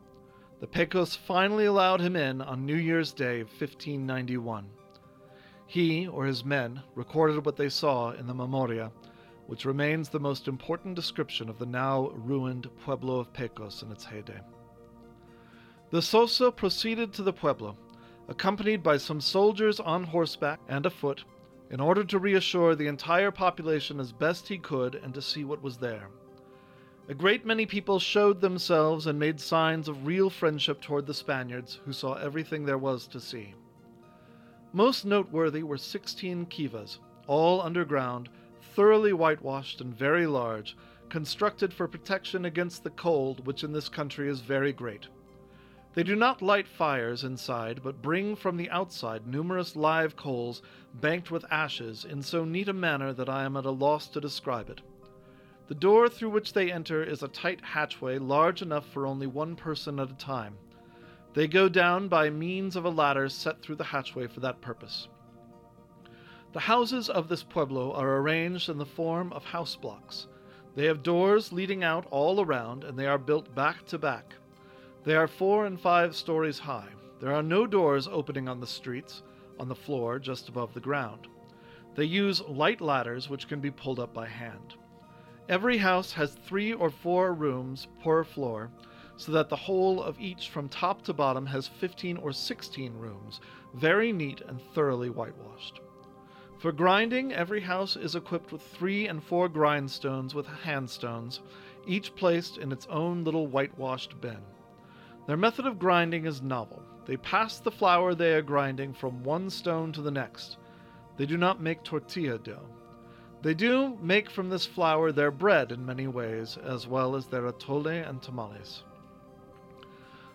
The 0.61 0.65
Pecos 0.65 1.15
finally 1.15 1.65
allowed 1.65 2.01
him 2.01 2.15
in 2.15 2.41
on 2.41 2.65
New 2.65 2.75
Year's 2.75 3.13
Day 3.13 3.39
of 3.39 3.49
1591. 3.49 4.67
He, 5.67 6.07
or 6.07 6.25
his 6.25 6.43
men, 6.43 6.81
recorded 6.95 7.45
what 7.45 7.55
they 7.55 7.69
saw 7.69 8.13
in 8.13 8.25
the 8.25 8.33
Memoria, 8.33 8.91
which 9.45 9.63
remains 9.63 10.09
the 10.09 10.19
most 10.19 10.47
important 10.47 10.95
description 10.95 11.49
of 11.49 11.59
the 11.59 11.67
now 11.67 12.09
ruined 12.15 12.67
Pueblo 12.83 13.19
of 13.19 13.31
Pecos 13.31 13.83
in 13.83 13.91
its 13.91 14.05
heyday. 14.05 14.41
De 15.91 16.01
Sosa 16.01 16.51
proceeded 16.51 17.13
to 17.13 17.21
the 17.21 17.31
Pueblo, 17.31 17.77
accompanied 18.27 18.81
by 18.81 18.97
some 18.97 19.21
soldiers 19.21 19.79
on 19.79 20.03
horseback 20.03 20.59
and 20.67 20.87
afoot, 20.87 21.23
in 21.71 21.79
order 21.79 22.03
to 22.03 22.19
reassure 22.19 22.75
the 22.75 22.87
entire 22.87 23.31
population 23.31 23.99
as 23.99 24.11
best 24.11 24.47
he 24.47 24.57
could 24.57 24.95
and 24.95 25.13
to 25.13 25.21
see 25.21 25.43
what 25.43 25.61
was 25.61 25.77
there. 25.77 26.09
A 27.07 27.13
great 27.13 27.45
many 27.45 27.65
people 27.65 27.99
showed 27.99 28.41
themselves 28.41 29.07
and 29.07 29.19
made 29.19 29.39
signs 29.39 29.87
of 29.87 30.07
real 30.07 30.29
friendship 30.29 30.81
toward 30.81 31.05
the 31.05 31.13
Spaniards, 31.13 31.79
who 31.85 31.93
saw 31.93 32.13
everything 32.15 32.65
there 32.65 32.77
was 32.77 33.07
to 33.07 33.19
see. 33.19 33.53
Most 34.73 35.05
noteworthy 35.05 35.63
were 35.63 35.77
sixteen 35.77 36.45
kivas, 36.47 36.97
all 37.27 37.61
underground, 37.61 38.29
thoroughly 38.75 39.13
whitewashed 39.13 39.81
and 39.81 39.95
very 39.95 40.25
large, 40.27 40.75
constructed 41.09 41.71
for 41.71 41.87
protection 41.87 42.45
against 42.45 42.83
the 42.83 42.89
cold, 42.89 43.45
which 43.45 43.63
in 43.63 43.71
this 43.71 43.87
country 43.87 44.27
is 44.27 44.39
very 44.41 44.73
great. 44.73 45.07
They 45.95 46.03
do 46.03 46.17
not 46.17 46.41
light 46.41 46.67
fires 46.67 47.23
inside, 47.23 47.81
but 47.81 48.01
bring 48.01 48.35
from 48.35 48.57
the 48.57 48.69
outside 48.69 49.25
numerous 49.25 49.77
live 49.77 50.17
coals 50.17 50.61
banked 50.93 51.31
with 51.31 51.45
ashes 51.49 52.03
in 52.03 52.21
so 52.21 52.43
neat 52.43 52.67
a 52.67 52.73
manner 52.73 53.13
that 53.13 53.29
I 53.29 53.45
am 53.45 53.55
at 53.55 53.63
a 53.63 53.71
loss 53.71 54.09
to 54.09 54.19
describe 54.19 54.69
it. 54.69 54.81
The 55.67 55.73
door 55.73 56.09
through 56.09 56.31
which 56.31 56.51
they 56.51 56.69
enter 56.69 57.01
is 57.01 57.23
a 57.23 57.29
tight 57.29 57.61
hatchway 57.61 58.17
large 58.17 58.61
enough 58.61 58.85
for 58.85 59.07
only 59.07 59.25
one 59.25 59.55
person 59.55 59.97
at 60.01 60.11
a 60.11 60.15
time. 60.15 60.57
They 61.33 61.47
go 61.47 61.69
down 61.69 62.09
by 62.09 62.29
means 62.29 62.75
of 62.75 62.83
a 62.83 62.89
ladder 62.89 63.29
set 63.29 63.61
through 63.61 63.75
the 63.75 63.85
hatchway 63.85 64.27
for 64.27 64.41
that 64.41 64.59
purpose. 64.59 65.07
The 66.51 66.59
houses 66.59 67.09
of 67.09 67.29
this 67.29 67.43
pueblo 67.43 67.93
are 67.93 68.17
arranged 68.17 68.67
in 68.67 68.77
the 68.77 68.85
form 68.85 69.31
of 69.31 69.45
house 69.45 69.77
blocks. 69.77 70.27
They 70.75 70.87
have 70.87 71.03
doors 71.03 71.53
leading 71.53 71.85
out 71.85 72.05
all 72.11 72.41
around, 72.41 72.83
and 72.83 72.99
they 72.99 73.07
are 73.07 73.17
built 73.17 73.55
back 73.55 73.85
to 73.85 73.97
back. 73.97 74.35
They 75.05 75.15
are 75.15 75.27
four 75.27 75.67
and 75.67 75.79
five 75.79 76.15
stories 76.15 76.57
high. 76.57 76.89
There 77.19 77.31
are 77.31 77.43
no 77.43 77.67
doors 77.67 78.07
opening 78.07 78.49
on 78.49 78.59
the 78.59 78.65
streets, 78.65 79.21
on 79.59 79.69
the 79.69 79.75
floor 79.75 80.17
just 80.17 80.49
above 80.49 80.73
the 80.73 80.79
ground. 80.79 81.27
They 81.93 82.05
use 82.05 82.41
light 82.41 82.81
ladders 82.81 83.29
which 83.29 83.47
can 83.47 83.59
be 83.59 83.69
pulled 83.69 83.99
up 83.99 84.15
by 84.15 84.25
hand. 84.25 84.73
Every 85.47 85.77
house 85.77 86.11
has 86.13 86.33
three 86.33 86.73
or 86.73 86.89
four 86.89 87.35
rooms 87.35 87.87
per 88.03 88.23
floor, 88.23 88.71
so 89.15 89.31
that 89.33 89.47
the 89.47 89.55
whole 89.55 90.01
of 90.01 90.19
each 90.19 90.49
from 90.49 90.67
top 90.69 91.03
to 91.03 91.13
bottom 91.13 91.45
has 91.45 91.67
15 91.67 92.17
or 92.17 92.33
16 92.33 92.93
rooms, 92.95 93.41
very 93.75 94.11
neat 94.11 94.41
and 94.41 94.59
thoroughly 94.73 95.11
whitewashed. 95.11 95.81
For 96.57 96.71
grinding, 96.71 97.31
every 97.31 97.61
house 97.61 97.95
is 97.95 98.15
equipped 98.15 98.51
with 98.51 98.63
three 98.63 99.07
and 99.07 99.23
four 99.23 99.49
grindstones 99.49 100.33
with 100.33 100.47
handstones, 100.47 101.41
each 101.85 102.15
placed 102.15 102.57
in 102.57 102.71
its 102.71 102.87
own 102.87 103.23
little 103.23 103.45
whitewashed 103.45 104.19
bin. 104.19 104.41
Their 105.27 105.37
method 105.37 105.65
of 105.65 105.79
grinding 105.79 106.25
is 106.25 106.41
novel. 106.41 106.83
They 107.05 107.17
pass 107.17 107.59
the 107.59 107.71
flour 107.71 108.13
they 108.13 108.33
are 108.33 108.41
grinding 108.41 108.93
from 108.93 109.23
one 109.23 109.49
stone 109.49 109.91
to 109.93 110.01
the 110.01 110.11
next. 110.11 110.57
They 111.17 111.25
do 111.25 111.37
not 111.37 111.61
make 111.61 111.83
tortilla 111.83 112.37
dough. 112.37 112.67
They 113.41 113.53
do 113.53 113.97
make 114.01 114.29
from 114.29 114.49
this 114.49 114.65
flour 114.65 115.11
their 115.11 115.31
bread 115.31 115.71
in 115.71 115.85
many 115.85 116.07
ways, 116.07 116.57
as 116.57 116.87
well 116.87 117.15
as 117.15 117.27
their 117.27 117.47
atole 117.47 118.07
and 118.07 118.21
tamales. 118.21 118.83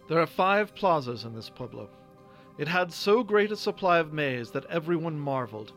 There 0.09 0.20
are 0.20 0.26
five 0.26 0.74
plazas 0.74 1.24
in 1.24 1.35
this 1.35 1.50
pueblo. 1.50 1.88
It 2.59 2.68
had 2.68 2.92
so 2.92 3.22
great 3.22 3.53
a 3.53 3.57
supply 3.57 3.98
of 3.98 4.12
maize 4.12 4.50
that 4.50 4.66
everyone 4.66 5.18
marveled. 5.18 5.72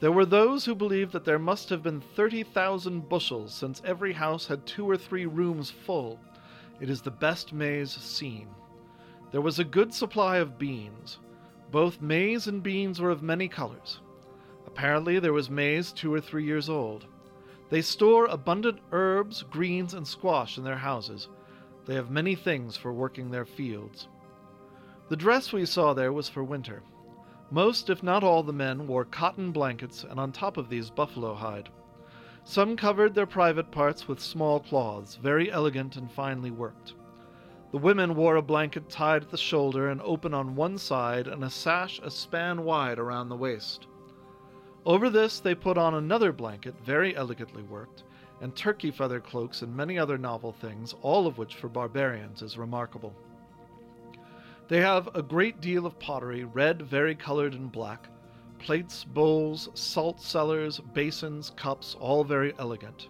There 0.00 0.12
were 0.12 0.26
those 0.26 0.64
who 0.64 0.74
believed 0.74 1.12
that 1.12 1.24
there 1.24 1.38
must 1.38 1.68
have 1.70 1.82
been 1.82 2.00
30,000 2.00 3.08
bushels, 3.08 3.54
since 3.54 3.82
every 3.84 4.12
house 4.12 4.46
had 4.46 4.66
two 4.66 4.88
or 4.88 4.96
three 4.96 5.26
rooms 5.26 5.70
full. 5.70 6.20
It 6.80 6.90
is 6.90 7.02
the 7.02 7.10
best 7.10 7.52
maize 7.52 7.92
seen. 7.92 8.48
There 9.32 9.40
was 9.40 9.58
a 9.58 9.64
good 9.64 9.92
supply 9.92 10.36
of 10.38 10.58
beans. 10.58 11.18
Both 11.70 12.00
maize 12.00 12.46
and 12.46 12.62
beans 12.62 13.00
were 13.00 13.10
of 13.10 13.22
many 13.22 13.48
colors. 13.48 14.00
Apparently, 14.66 15.18
there 15.18 15.32
was 15.32 15.50
maize 15.50 15.92
two 15.92 16.12
or 16.12 16.20
three 16.20 16.44
years 16.44 16.68
old. 16.68 17.06
They 17.70 17.82
store 17.82 18.26
abundant 18.26 18.78
herbs, 18.92 19.42
greens, 19.42 19.94
and 19.94 20.06
squash 20.06 20.58
in 20.58 20.64
their 20.64 20.76
houses. 20.76 21.28
They 21.86 21.94
have 21.94 22.10
many 22.10 22.34
things 22.34 22.76
for 22.76 22.92
working 22.92 23.30
their 23.30 23.46
fields. 23.46 24.08
The 25.08 25.16
dress 25.16 25.52
we 25.52 25.66
saw 25.66 25.94
there 25.94 26.12
was 26.12 26.28
for 26.28 26.44
winter. 26.44 26.82
Most, 27.50 27.90
if 27.90 28.02
not 28.02 28.24
all, 28.24 28.42
the 28.42 28.52
men 28.52 28.86
wore 28.86 29.04
cotton 29.04 29.52
blankets, 29.52 30.04
and 30.04 30.18
on 30.18 30.32
top 30.32 30.56
of 30.56 30.68
these, 30.68 30.90
buffalo 30.90 31.34
hide. 31.34 31.68
Some 32.48 32.76
covered 32.76 33.12
their 33.12 33.26
private 33.26 33.72
parts 33.72 34.06
with 34.06 34.20
small 34.20 34.60
cloths, 34.60 35.16
very 35.16 35.50
elegant 35.50 35.96
and 35.96 36.08
finely 36.08 36.52
worked. 36.52 36.94
The 37.72 37.78
women 37.78 38.14
wore 38.14 38.36
a 38.36 38.42
blanket 38.42 38.88
tied 38.88 39.24
at 39.24 39.30
the 39.30 39.36
shoulder 39.36 39.88
and 39.88 40.00
open 40.02 40.32
on 40.32 40.54
one 40.54 40.78
side, 40.78 41.26
and 41.26 41.42
a 41.42 41.50
sash 41.50 41.98
a 42.04 42.08
span 42.08 42.62
wide 42.62 43.00
around 43.00 43.30
the 43.30 43.36
waist. 43.36 43.88
Over 44.86 45.10
this 45.10 45.40
they 45.40 45.56
put 45.56 45.76
on 45.76 45.94
another 45.94 46.30
blanket, 46.30 46.76
very 46.84 47.16
elegantly 47.16 47.64
worked, 47.64 48.04
and 48.40 48.54
turkey 48.54 48.92
feather 48.92 49.18
cloaks 49.18 49.62
and 49.62 49.74
many 49.74 49.98
other 49.98 50.16
novel 50.16 50.52
things, 50.52 50.94
all 51.02 51.26
of 51.26 51.38
which 51.38 51.56
for 51.56 51.68
barbarians 51.68 52.42
is 52.42 52.56
remarkable. 52.56 53.12
They 54.68 54.80
have 54.82 55.08
a 55.16 55.22
great 55.22 55.60
deal 55.60 55.84
of 55.84 55.98
pottery, 55.98 56.44
red, 56.44 56.82
vari-colored, 56.82 57.54
and 57.54 57.72
black, 57.72 58.06
plates, 58.58 59.04
bowls, 59.04 59.68
salt 59.74 60.20
cellars, 60.20 60.80
basins, 60.94 61.50
cups, 61.56 61.96
all 62.00 62.24
very 62.24 62.54
elegant. 62.58 63.08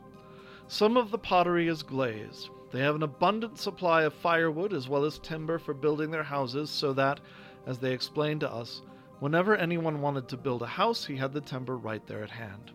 Some 0.69 0.97
of 0.97 1.11
the 1.11 1.19
pottery 1.19 1.69
is 1.69 1.83
glazed. 1.83 2.51
They 2.73 2.81
have 2.81 2.97
an 2.97 3.03
abundant 3.03 3.59
supply 3.59 4.03
of 4.03 4.15
firewood 4.15 4.73
as 4.73 4.89
well 4.89 5.05
as 5.05 5.19
timber 5.19 5.59
for 5.59 5.75
building 5.75 6.11
their 6.11 6.25
houses, 6.25 6.71
so 6.71 6.93
that, 6.95 7.21
as 7.67 7.79
they 7.79 7.93
explained 7.93 8.41
to 8.41 8.53
us, 8.53 8.83
whenever 9.21 9.57
anyone 9.57 10.01
wanted 10.01 10.29
to 10.29 10.37
build 10.37 10.63
a 10.63 10.67
house, 10.67 11.05
he 11.05 11.17
had 11.17 11.33
the 11.33 11.41
timber 11.41 11.77
right 11.77 12.07
there 12.07 12.23
at 12.23 12.31
hand. 12.31 12.73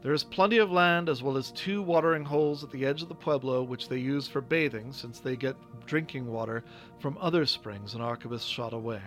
There 0.00 0.12
is 0.12 0.22
plenty 0.22 0.58
of 0.58 0.70
land 0.70 1.08
as 1.08 1.22
well 1.22 1.36
as 1.36 1.50
two 1.50 1.82
watering 1.82 2.24
holes 2.24 2.62
at 2.62 2.70
the 2.70 2.86
edge 2.86 3.02
of 3.02 3.08
the 3.08 3.14
pueblo, 3.14 3.62
which 3.64 3.88
they 3.88 3.98
use 3.98 4.28
for 4.28 4.40
bathing 4.40 4.92
since 4.92 5.18
they 5.18 5.34
get 5.34 5.56
drinking 5.86 6.26
water 6.26 6.62
from 7.00 7.18
other 7.20 7.46
springs 7.46 7.94
an 7.94 8.00
arquebus 8.00 8.42
shot 8.42 8.72
away. 8.72 9.00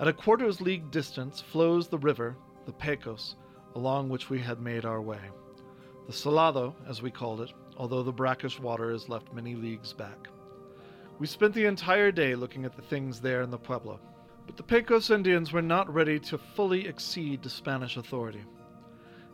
At 0.00 0.06
a 0.06 0.12
quarter's 0.12 0.60
league 0.60 0.92
distance 0.92 1.40
flows 1.40 1.88
the 1.88 1.98
river, 1.98 2.36
the 2.66 2.72
Pecos, 2.72 3.34
along 3.74 4.08
which 4.08 4.30
we 4.30 4.38
had 4.38 4.60
made 4.60 4.84
our 4.84 5.02
way. 5.02 5.18
The 6.06 6.12
Salado, 6.12 6.76
as 6.86 7.02
we 7.02 7.10
called 7.10 7.40
it, 7.40 7.52
although 7.76 8.04
the 8.04 8.12
brackish 8.12 8.60
water 8.60 8.92
is 8.92 9.08
left 9.08 9.32
many 9.32 9.56
leagues 9.56 9.92
back. 9.92 10.28
We 11.18 11.26
spent 11.26 11.52
the 11.52 11.66
entire 11.66 12.12
day 12.12 12.36
looking 12.36 12.64
at 12.64 12.76
the 12.76 12.82
things 12.82 13.20
there 13.20 13.42
in 13.42 13.50
the 13.50 13.58
pueblo, 13.58 13.98
but 14.46 14.56
the 14.56 14.62
Pecos 14.62 15.10
Indians 15.10 15.52
were 15.52 15.62
not 15.62 15.92
ready 15.92 16.20
to 16.20 16.38
fully 16.38 16.86
accede 16.86 17.42
to 17.42 17.50
Spanish 17.50 17.96
authority. 17.96 18.44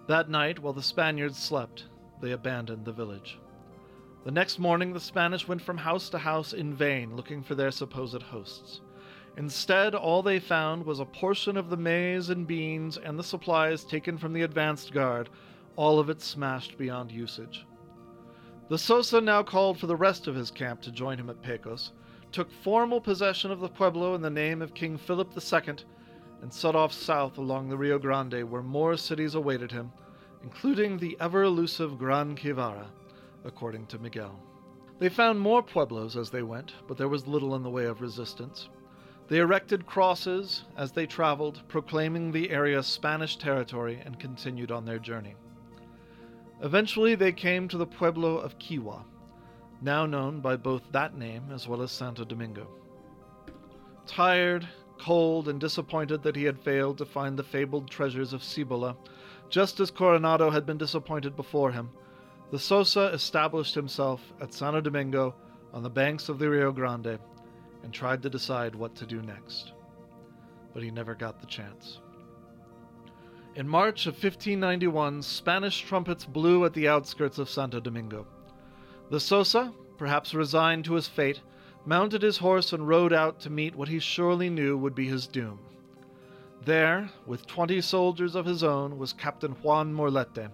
That 0.08 0.30
night, 0.30 0.58
while 0.58 0.72
the 0.72 0.82
Spaniards 0.82 1.38
slept, 1.38 1.84
they 2.22 2.32
abandoned 2.32 2.86
the 2.86 2.92
village. 2.92 3.38
The 4.24 4.30
next 4.30 4.58
morning, 4.58 4.94
the 4.94 5.00
Spanish 5.00 5.46
went 5.46 5.60
from 5.60 5.76
house 5.76 6.08
to 6.08 6.18
house 6.18 6.54
in 6.54 6.72
vain 6.72 7.14
looking 7.16 7.42
for 7.42 7.54
their 7.54 7.70
supposed 7.70 8.22
hosts. 8.22 8.80
Instead, 9.36 9.94
all 9.94 10.22
they 10.22 10.38
found 10.38 10.86
was 10.86 11.00
a 11.00 11.04
portion 11.04 11.56
of 11.56 11.68
the 11.68 11.76
maize 11.76 12.30
and 12.30 12.46
beans 12.46 12.96
and 12.96 13.18
the 13.18 13.24
supplies 13.24 13.84
taken 13.84 14.16
from 14.16 14.32
the 14.32 14.42
advanced 14.42 14.92
guard, 14.92 15.28
all 15.76 15.98
of 15.98 16.08
it 16.08 16.20
smashed 16.20 16.78
beyond 16.78 17.10
usage. 17.10 17.66
De 18.68 18.78
Sosa 18.78 19.20
now 19.20 19.42
called 19.42 19.78
for 19.78 19.86
the 19.86 19.96
rest 19.96 20.26
of 20.26 20.36
his 20.36 20.50
camp 20.50 20.80
to 20.80 20.92
join 20.92 21.18
him 21.18 21.28
at 21.28 21.42
Pecos, 21.42 21.92
took 22.30 22.50
formal 22.50 23.00
possession 23.00 23.50
of 23.50 23.60
the 23.60 23.68
pueblo 23.68 24.14
in 24.14 24.22
the 24.22 24.30
name 24.30 24.62
of 24.62 24.72
King 24.72 24.96
Philip 24.96 25.32
II, 25.36 25.74
and 26.40 26.52
set 26.52 26.76
off 26.76 26.92
south 26.92 27.36
along 27.36 27.68
the 27.68 27.76
Rio 27.76 27.98
Grande 27.98 28.44
where 28.44 28.62
more 28.62 28.96
cities 28.96 29.34
awaited 29.34 29.72
him, 29.72 29.92
including 30.42 30.96
the 30.96 31.16
ever 31.20 31.42
elusive 31.42 31.98
Gran 31.98 32.36
Quivira, 32.36 32.86
according 33.44 33.86
to 33.86 33.98
Miguel. 33.98 34.38
They 34.98 35.08
found 35.08 35.40
more 35.40 35.62
pueblos 35.62 36.16
as 36.16 36.30
they 36.30 36.42
went, 36.42 36.74
but 36.86 36.96
there 36.96 37.08
was 37.08 37.26
little 37.26 37.54
in 37.56 37.62
the 37.62 37.70
way 37.70 37.86
of 37.86 38.00
resistance. 38.00 38.68
They 39.28 39.38
erected 39.38 39.86
crosses 39.86 40.64
as 40.76 40.92
they 40.92 41.06
traveled, 41.06 41.62
proclaiming 41.66 42.30
the 42.30 42.50
area 42.50 42.82
Spanish 42.82 43.36
territory, 43.36 44.02
and 44.04 44.20
continued 44.20 44.70
on 44.70 44.84
their 44.84 44.98
journey. 44.98 45.34
Eventually, 46.60 47.14
they 47.14 47.32
came 47.32 47.66
to 47.68 47.78
the 47.78 47.86
pueblo 47.86 48.36
of 48.36 48.58
Kewa, 48.58 49.04
now 49.80 50.04
known 50.04 50.40
by 50.40 50.56
both 50.56 50.82
that 50.92 51.16
name 51.16 51.44
as 51.50 51.66
well 51.66 51.80
as 51.80 51.90
Santo 51.90 52.24
Domingo. 52.24 52.68
Tired, 54.06 54.68
cold, 54.98 55.48
and 55.48 55.58
disappointed 55.58 56.22
that 56.22 56.36
he 56.36 56.44
had 56.44 56.60
failed 56.60 56.98
to 56.98 57.06
find 57.06 57.38
the 57.38 57.42
fabled 57.42 57.90
treasures 57.90 58.34
of 58.34 58.44
Cibola, 58.44 58.94
just 59.48 59.80
as 59.80 59.90
Coronado 59.90 60.50
had 60.50 60.66
been 60.66 60.78
disappointed 60.78 61.34
before 61.34 61.72
him, 61.72 61.90
de 62.50 62.58
Sosa 62.58 63.06
established 63.06 63.74
himself 63.74 64.20
at 64.40 64.52
Santo 64.52 64.82
Domingo 64.82 65.34
on 65.72 65.82
the 65.82 65.90
banks 65.90 66.28
of 66.28 66.38
the 66.38 66.48
Rio 66.48 66.70
Grande 66.72 67.18
and 67.84 67.92
tried 67.92 68.22
to 68.22 68.30
decide 68.30 68.74
what 68.74 68.96
to 68.96 69.06
do 69.06 69.20
next. 69.22 69.72
But 70.72 70.82
he 70.82 70.90
never 70.90 71.14
got 71.14 71.40
the 71.40 71.46
chance. 71.46 72.00
In 73.54 73.68
March 73.68 74.06
of 74.06 74.14
1591, 74.14 75.22
Spanish 75.22 75.82
trumpets 75.82 76.24
blew 76.24 76.64
at 76.64 76.72
the 76.72 76.88
outskirts 76.88 77.38
of 77.38 77.48
Santo 77.48 77.78
Domingo. 77.78 78.26
De 79.10 79.20
Sosa, 79.20 79.72
perhaps 79.96 80.34
resigned 80.34 80.86
to 80.86 80.94
his 80.94 81.06
fate, 81.06 81.40
mounted 81.84 82.22
his 82.22 82.38
horse 82.38 82.72
and 82.72 82.88
rode 82.88 83.12
out 83.12 83.38
to 83.40 83.50
meet 83.50 83.76
what 83.76 83.88
he 83.88 83.98
surely 83.98 84.48
knew 84.48 84.76
would 84.76 84.94
be 84.94 85.06
his 85.06 85.26
doom. 85.26 85.60
There, 86.64 87.10
with 87.26 87.46
twenty 87.46 87.82
soldiers 87.82 88.34
of 88.34 88.46
his 88.46 88.64
own, 88.64 88.98
was 88.98 89.12
Captain 89.12 89.52
Juan 89.62 89.94
Morlete, 89.94 90.50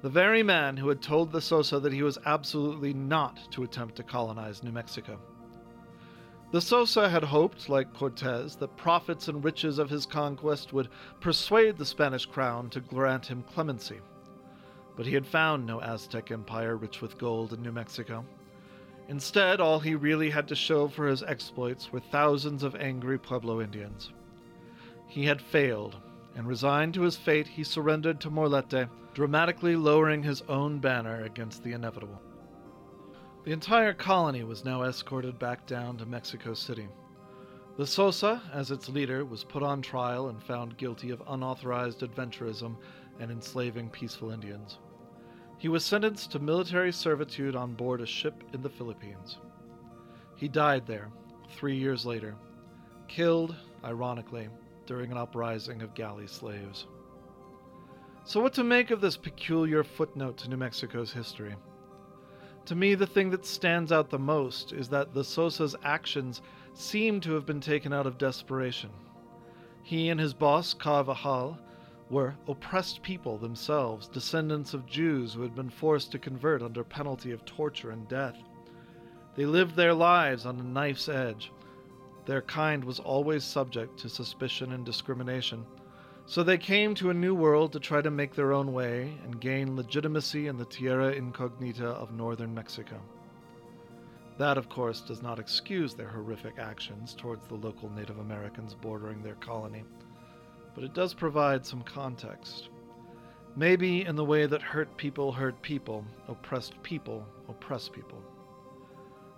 the 0.00 0.08
very 0.08 0.44
man 0.44 0.76
who 0.76 0.88
had 0.88 1.02
told 1.02 1.32
de 1.32 1.40
Sosa 1.40 1.80
that 1.80 1.92
he 1.92 2.04
was 2.04 2.18
absolutely 2.24 2.94
not 2.94 3.40
to 3.50 3.64
attempt 3.64 3.96
to 3.96 4.04
colonize 4.04 4.62
New 4.62 4.70
Mexico. 4.70 5.18
De 6.50 6.60
Sosa 6.62 7.10
had 7.10 7.24
hoped, 7.24 7.68
like 7.68 7.92
Cortez, 7.92 8.56
that 8.56 8.74
profits 8.78 9.28
and 9.28 9.44
riches 9.44 9.78
of 9.78 9.90
his 9.90 10.06
conquest 10.06 10.72
would 10.72 10.88
persuade 11.20 11.76
the 11.76 11.84
Spanish 11.84 12.24
crown 12.24 12.70
to 12.70 12.80
grant 12.80 13.26
him 13.26 13.42
clemency. 13.42 14.00
But 14.96 15.04
he 15.04 15.12
had 15.12 15.26
found 15.26 15.66
no 15.66 15.82
Aztec 15.82 16.30
empire 16.30 16.76
rich 16.76 17.02
with 17.02 17.18
gold 17.18 17.52
in 17.52 17.62
New 17.62 17.72
Mexico. 17.72 18.24
Instead, 19.08 19.60
all 19.60 19.78
he 19.78 19.94
really 19.94 20.30
had 20.30 20.48
to 20.48 20.54
show 20.54 20.88
for 20.88 21.06
his 21.06 21.22
exploits 21.22 21.92
were 21.92 22.00
thousands 22.00 22.62
of 22.62 22.74
angry 22.76 23.18
Pueblo 23.18 23.60
Indians. 23.60 24.12
He 25.06 25.26
had 25.26 25.42
failed, 25.42 25.96
and 26.34 26.46
resigned 26.46 26.94
to 26.94 27.02
his 27.02 27.16
fate, 27.16 27.46
he 27.46 27.62
surrendered 27.62 28.20
to 28.20 28.30
Morlete, 28.30 28.88
dramatically 29.12 29.76
lowering 29.76 30.22
his 30.22 30.42
own 30.48 30.78
banner 30.78 31.24
against 31.24 31.62
the 31.62 31.72
inevitable. 31.72 32.22
The 33.48 33.54
entire 33.54 33.94
colony 33.94 34.44
was 34.44 34.62
now 34.62 34.82
escorted 34.82 35.38
back 35.38 35.66
down 35.66 35.96
to 35.96 36.04
Mexico 36.04 36.52
City. 36.52 36.86
De 37.78 37.86
Sosa, 37.86 38.42
as 38.52 38.70
its 38.70 38.90
leader, 38.90 39.24
was 39.24 39.42
put 39.42 39.62
on 39.62 39.80
trial 39.80 40.28
and 40.28 40.42
found 40.42 40.76
guilty 40.76 41.08
of 41.08 41.22
unauthorized 41.26 42.00
adventurism 42.00 42.76
and 43.18 43.30
enslaving 43.30 43.88
peaceful 43.88 44.32
Indians. 44.32 44.80
He 45.56 45.68
was 45.68 45.82
sentenced 45.82 46.30
to 46.32 46.38
military 46.38 46.92
servitude 46.92 47.56
on 47.56 47.72
board 47.72 48.02
a 48.02 48.06
ship 48.06 48.44
in 48.52 48.60
the 48.60 48.68
Philippines. 48.68 49.38
He 50.36 50.46
died 50.46 50.86
there 50.86 51.08
three 51.56 51.78
years 51.78 52.04
later, 52.04 52.36
killed, 53.08 53.56
ironically, 53.82 54.50
during 54.84 55.10
an 55.10 55.16
uprising 55.16 55.80
of 55.80 55.94
galley 55.94 56.26
slaves. 56.26 56.86
So, 58.24 58.42
what 58.42 58.52
to 58.52 58.62
make 58.62 58.90
of 58.90 59.00
this 59.00 59.16
peculiar 59.16 59.84
footnote 59.84 60.36
to 60.36 60.50
New 60.50 60.58
Mexico's 60.58 61.14
history? 61.14 61.56
To 62.68 62.74
me, 62.74 62.94
the 62.94 63.06
thing 63.06 63.30
that 63.30 63.46
stands 63.46 63.92
out 63.92 64.10
the 64.10 64.18
most 64.18 64.74
is 64.74 64.90
that 64.90 65.14
de 65.14 65.24
Sosa's 65.24 65.74
actions 65.84 66.42
seem 66.74 67.18
to 67.22 67.32
have 67.32 67.46
been 67.46 67.62
taken 67.62 67.94
out 67.94 68.06
of 68.06 68.18
desperation. 68.18 68.90
He 69.82 70.10
and 70.10 70.20
his 70.20 70.34
boss, 70.34 70.74
Carvajal, 70.74 71.58
were 72.10 72.36
oppressed 72.46 73.00
people 73.00 73.38
themselves, 73.38 74.06
descendants 74.06 74.74
of 74.74 74.84
Jews 74.84 75.32
who 75.32 75.40
had 75.40 75.54
been 75.54 75.70
forced 75.70 76.12
to 76.12 76.18
convert 76.18 76.60
under 76.60 76.84
penalty 76.84 77.32
of 77.32 77.46
torture 77.46 77.90
and 77.90 78.06
death. 78.06 78.36
They 79.34 79.46
lived 79.46 79.74
their 79.74 79.94
lives 79.94 80.44
on 80.44 80.60
a 80.60 80.62
knife's 80.62 81.08
edge. 81.08 81.50
Their 82.26 82.42
kind 82.42 82.84
was 82.84 83.00
always 83.00 83.44
subject 83.44 83.98
to 84.00 84.10
suspicion 84.10 84.72
and 84.72 84.84
discrimination. 84.84 85.64
So 86.28 86.42
they 86.42 86.58
came 86.58 86.94
to 86.96 87.08
a 87.08 87.14
new 87.14 87.34
world 87.34 87.72
to 87.72 87.80
try 87.80 88.02
to 88.02 88.10
make 88.10 88.34
their 88.34 88.52
own 88.52 88.74
way 88.74 89.16
and 89.24 89.40
gain 89.40 89.74
legitimacy 89.74 90.46
in 90.46 90.58
the 90.58 90.66
tierra 90.66 91.12
incognita 91.12 91.86
of 91.86 92.12
northern 92.12 92.54
Mexico. 92.54 93.00
That, 94.36 94.58
of 94.58 94.68
course, 94.68 95.00
does 95.00 95.22
not 95.22 95.38
excuse 95.38 95.94
their 95.94 96.10
horrific 96.10 96.58
actions 96.58 97.14
towards 97.14 97.46
the 97.46 97.54
local 97.54 97.88
Native 97.88 98.18
Americans 98.18 98.74
bordering 98.74 99.22
their 99.22 99.36
colony, 99.36 99.84
but 100.74 100.84
it 100.84 100.92
does 100.92 101.14
provide 101.14 101.64
some 101.64 101.80
context. 101.80 102.68
Maybe 103.56 104.04
in 104.04 104.14
the 104.14 104.22
way 104.22 104.44
that 104.44 104.60
hurt 104.60 104.94
people 104.98 105.32
hurt 105.32 105.62
people, 105.62 106.04
oppressed 106.28 106.74
people 106.82 107.26
oppress 107.48 107.88
people. 107.88 108.22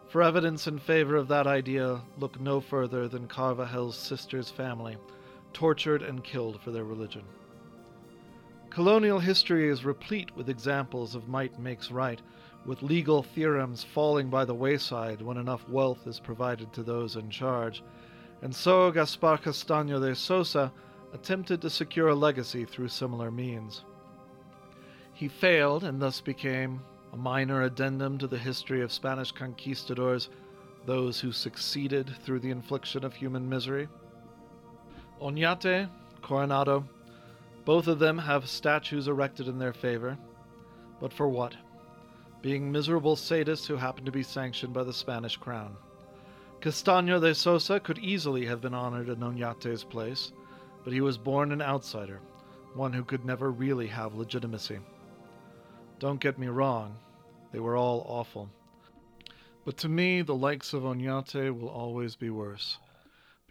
For 0.08 0.24
evidence 0.24 0.66
in 0.66 0.80
favor 0.80 1.14
of 1.14 1.28
that 1.28 1.46
idea, 1.46 2.00
look 2.18 2.40
no 2.40 2.60
further 2.60 3.06
than 3.06 3.28
Carvajal's 3.28 3.96
sister's 3.96 4.50
family 4.50 4.96
tortured 5.52 6.02
and 6.02 6.24
killed 6.24 6.60
for 6.60 6.70
their 6.70 6.84
religion. 6.84 7.24
Colonial 8.70 9.18
history 9.18 9.68
is 9.68 9.84
replete 9.84 10.34
with 10.36 10.48
examples 10.48 11.14
of 11.14 11.28
might 11.28 11.58
makes 11.58 11.90
right, 11.90 12.22
with 12.64 12.82
legal 12.82 13.22
theorems 13.22 13.82
falling 13.82 14.30
by 14.30 14.44
the 14.44 14.54
wayside 14.54 15.20
when 15.20 15.36
enough 15.36 15.68
wealth 15.68 16.06
is 16.06 16.20
provided 16.20 16.72
to 16.72 16.82
those 16.82 17.16
in 17.16 17.30
charge, 17.30 17.82
and 18.42 18.54
so 18.54 18.90
Gaspar 18.90 19.38
Castaño 19.38 20.00
de 20.00 20.14
Sosa 20.14 20.72
attempted 21.12 21.60
to 21.60 21.70
secure 21.70 22.08
a 22.08 22.14
legacy 22.14 22.64
through 22.64 22.88
similar 22.88 23.30
means. 23.30 23.84
He 25.12 25.28
failed 25.28 25.84
and 25.84 26.00
thus 26.00 26.20
became 26.20 26.80
a 27.12 27.16
minor 27.16 27.62
addendum 27.62 28.18
to 28.18 28.26
the 28.26 28.38
history 28.38 28.82
of 28.82 28.92
Spanish 28.92 29.32
conquistadors, 29.32 30.28
those 30.86 31.20
who 31.20 31.32
succeeded 31.32 32.14
through 32.22 32.38
the 32.40 32.50
infliction 32.50 33.04
of 33.04 33.14
human 33.14 33.48
misery. 33.48 33.88
Oñate, 35.20 35.86
Coronado, 36.22 36.88
both 37.66 37.88
of 37.88 37.98
them 37.98 38.16
have 38.16 38.48
statues 38.48 39.06
erected 39.06 39.48
in 39.48 39.58
their 39.58 39.74
favor. 39.74 40.16
But 40.98 41.12
for 41.12 41.28
what? 41.28 41.54
Being 42.40 42.72
miserable 42.72 43.16
sadists 43.16 43.66
who 43.66 43.76
happen 43.76 44.06
to 44.06 44.12
be 44.12 44.22
sanctioned 44.22 44.72
by 44.72 44.82
the 44.82 44.94
Spanish 44.94 45.36
crown. 45.36 45.76
Castaño 46.60 47.20
de 47.20 47.34
Sosa 47.34 47.78
could 47.78 47.98
easily 47.98 48.46
have 48.46 48.62
been 48.62 48.72
honored 48.72 49.10
in 49.10 49.18
Oñate's 49.18 49.84
place, 49.84 50.32
but 50.84 50.92
he 50.92 51.02
was 51.02 51.18
born 51.18 51.52
an 51.52 51.60
outsider, 51.60 52.20
one 52.74 52.92
who 52.94 53.04
could 53.04 53.24
never 53.26 53.50
really 53.50 53.88
have 53.88 54.14
legitimacy. 54.14 54.78
Don't 55.98 56.20
get 56.20 56.38
me 56.38 56.46
wrong, 56.46 56.96
they 57.52 57.60
were 57.60 57.76
all 57.76 58.06
awful. 58.08 58.48
But 59.66 59.76
to 59.78 59.88
me, 59.90 60.22
the 60.22 60.34
likes 60.34 60.72
of 60.72 60.84
Oñate 60.84 61.58
will 61.58 61.68
always 61.68 62.16
be 62.16 62.30
worse 62.30 62.78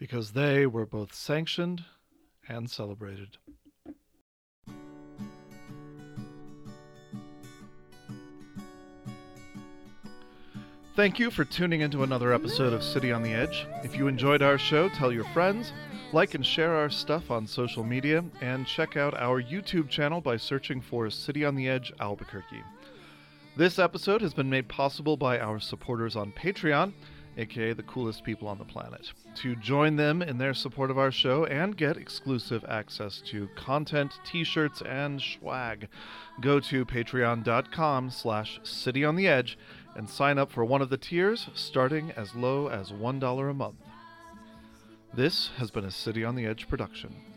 because 0.00 0.32
they 0.32 0.66
were 0.66 0.86
both 0.86 1.14
sanctioned 1.14 1.84
and 2.48 2.68
celebrated. 2.70 3.36
Thank 10.96 11.18
you 11.18 11.30
for 11.30 11.44
tuning 11.44 11.82
into 11.82 12.02
another 12.02 12.32
episode 12.32 12.72
of 12.72 12.82
City 12.82 13.12
on 13.12 13.22
the 13.22 13.32
Edge. 13.32 13.66
If 13.84 13.96
you 13.96 14.08
enjoyed 14.08 14.42
our 14.42 14.58
show, 14.58 14.88
tell 14.88 15.12
your 15.12 15.24
friends, 15.24 15.72
like 16.12 16.34
and 16.34 16.44
share 16.44 16.74
our 16.74 16.90
stuff 16.90 17.30
on 17.30 17.46
social 17.46 17.84
media, 17.84 18.24
and 18.40 18.66
check 18.66 18.96
out 18.96 19.14
our 19.14 19.40
YouTube 19.42 19.88
channel 19.88 20.20
by 20.20 20.36
searching 20.36 20.80
for 20.80 21.08
City 21.10 21.44
on 21.44 21.54
the 21.54 21.68
Edge 21.68 21.92
Albuquerque. 22.00 22.62
This 23.56 23.78
episode 23.78 24.22
has 24.22 24.34
been 24.34 24.50
made 24.50 24.68
possible 24.68 25.16
by 25.16 25.38
our 25.38 25.60
supporters 25.60 26.16
on 26.16 26.32
Patreon 26.32 26.92
aka 27.40 27.72
the 27.72 27.82
coolest 27.82 28.22
people 28.22 28.46
on 28.46 28.58
the 28.58 28.64
planet, 28.64 29.12
to 29.36 29.56
join 29.56 29.96
them 29.96 30.22
in 30.22 30.38
their 30.38 30.54
support 30.54 30.90
of 30.90 30.98
our 30.98 31.10
show 31.10 31.44
and 31.46 31.76
get 31.76 31.96
exclusive 31.96 32.64
access 32.68 33.20
to 33.26 33.48
content, 33.56 34.12
t-shirts, 34.24 34.82
and 34.82 35.20
swag. 35.20 35.88
Go 36.40 36.60
to 36.60 36.84
patreon.com 36.84 38.10
slash 38.10 38.60
cityontheedge 38.62 39.56
and 39.96 40.08
sign 40.08 40.38
up 40.38 40.50
for 40.52 40.64
one 40.64 40.82
of 40.82 40.90
the 40.90 40.98
tiers 40.98 41.48
starting 41.54 42.12
as 42.12 42.34
low 42.34 42.68
as 42.68 42.92
$1 42.92 43.50
a 43.50 43.54
month. 43.54 43.76
This 45.12 45.50
has 45.56 45.70
been 45.70 45.84
a 45.84 45.90
City 45.90 46.24
on 46.24 46.36
the 46.36 46.46
Edge 46.46 46.68
production. 46.68 47.29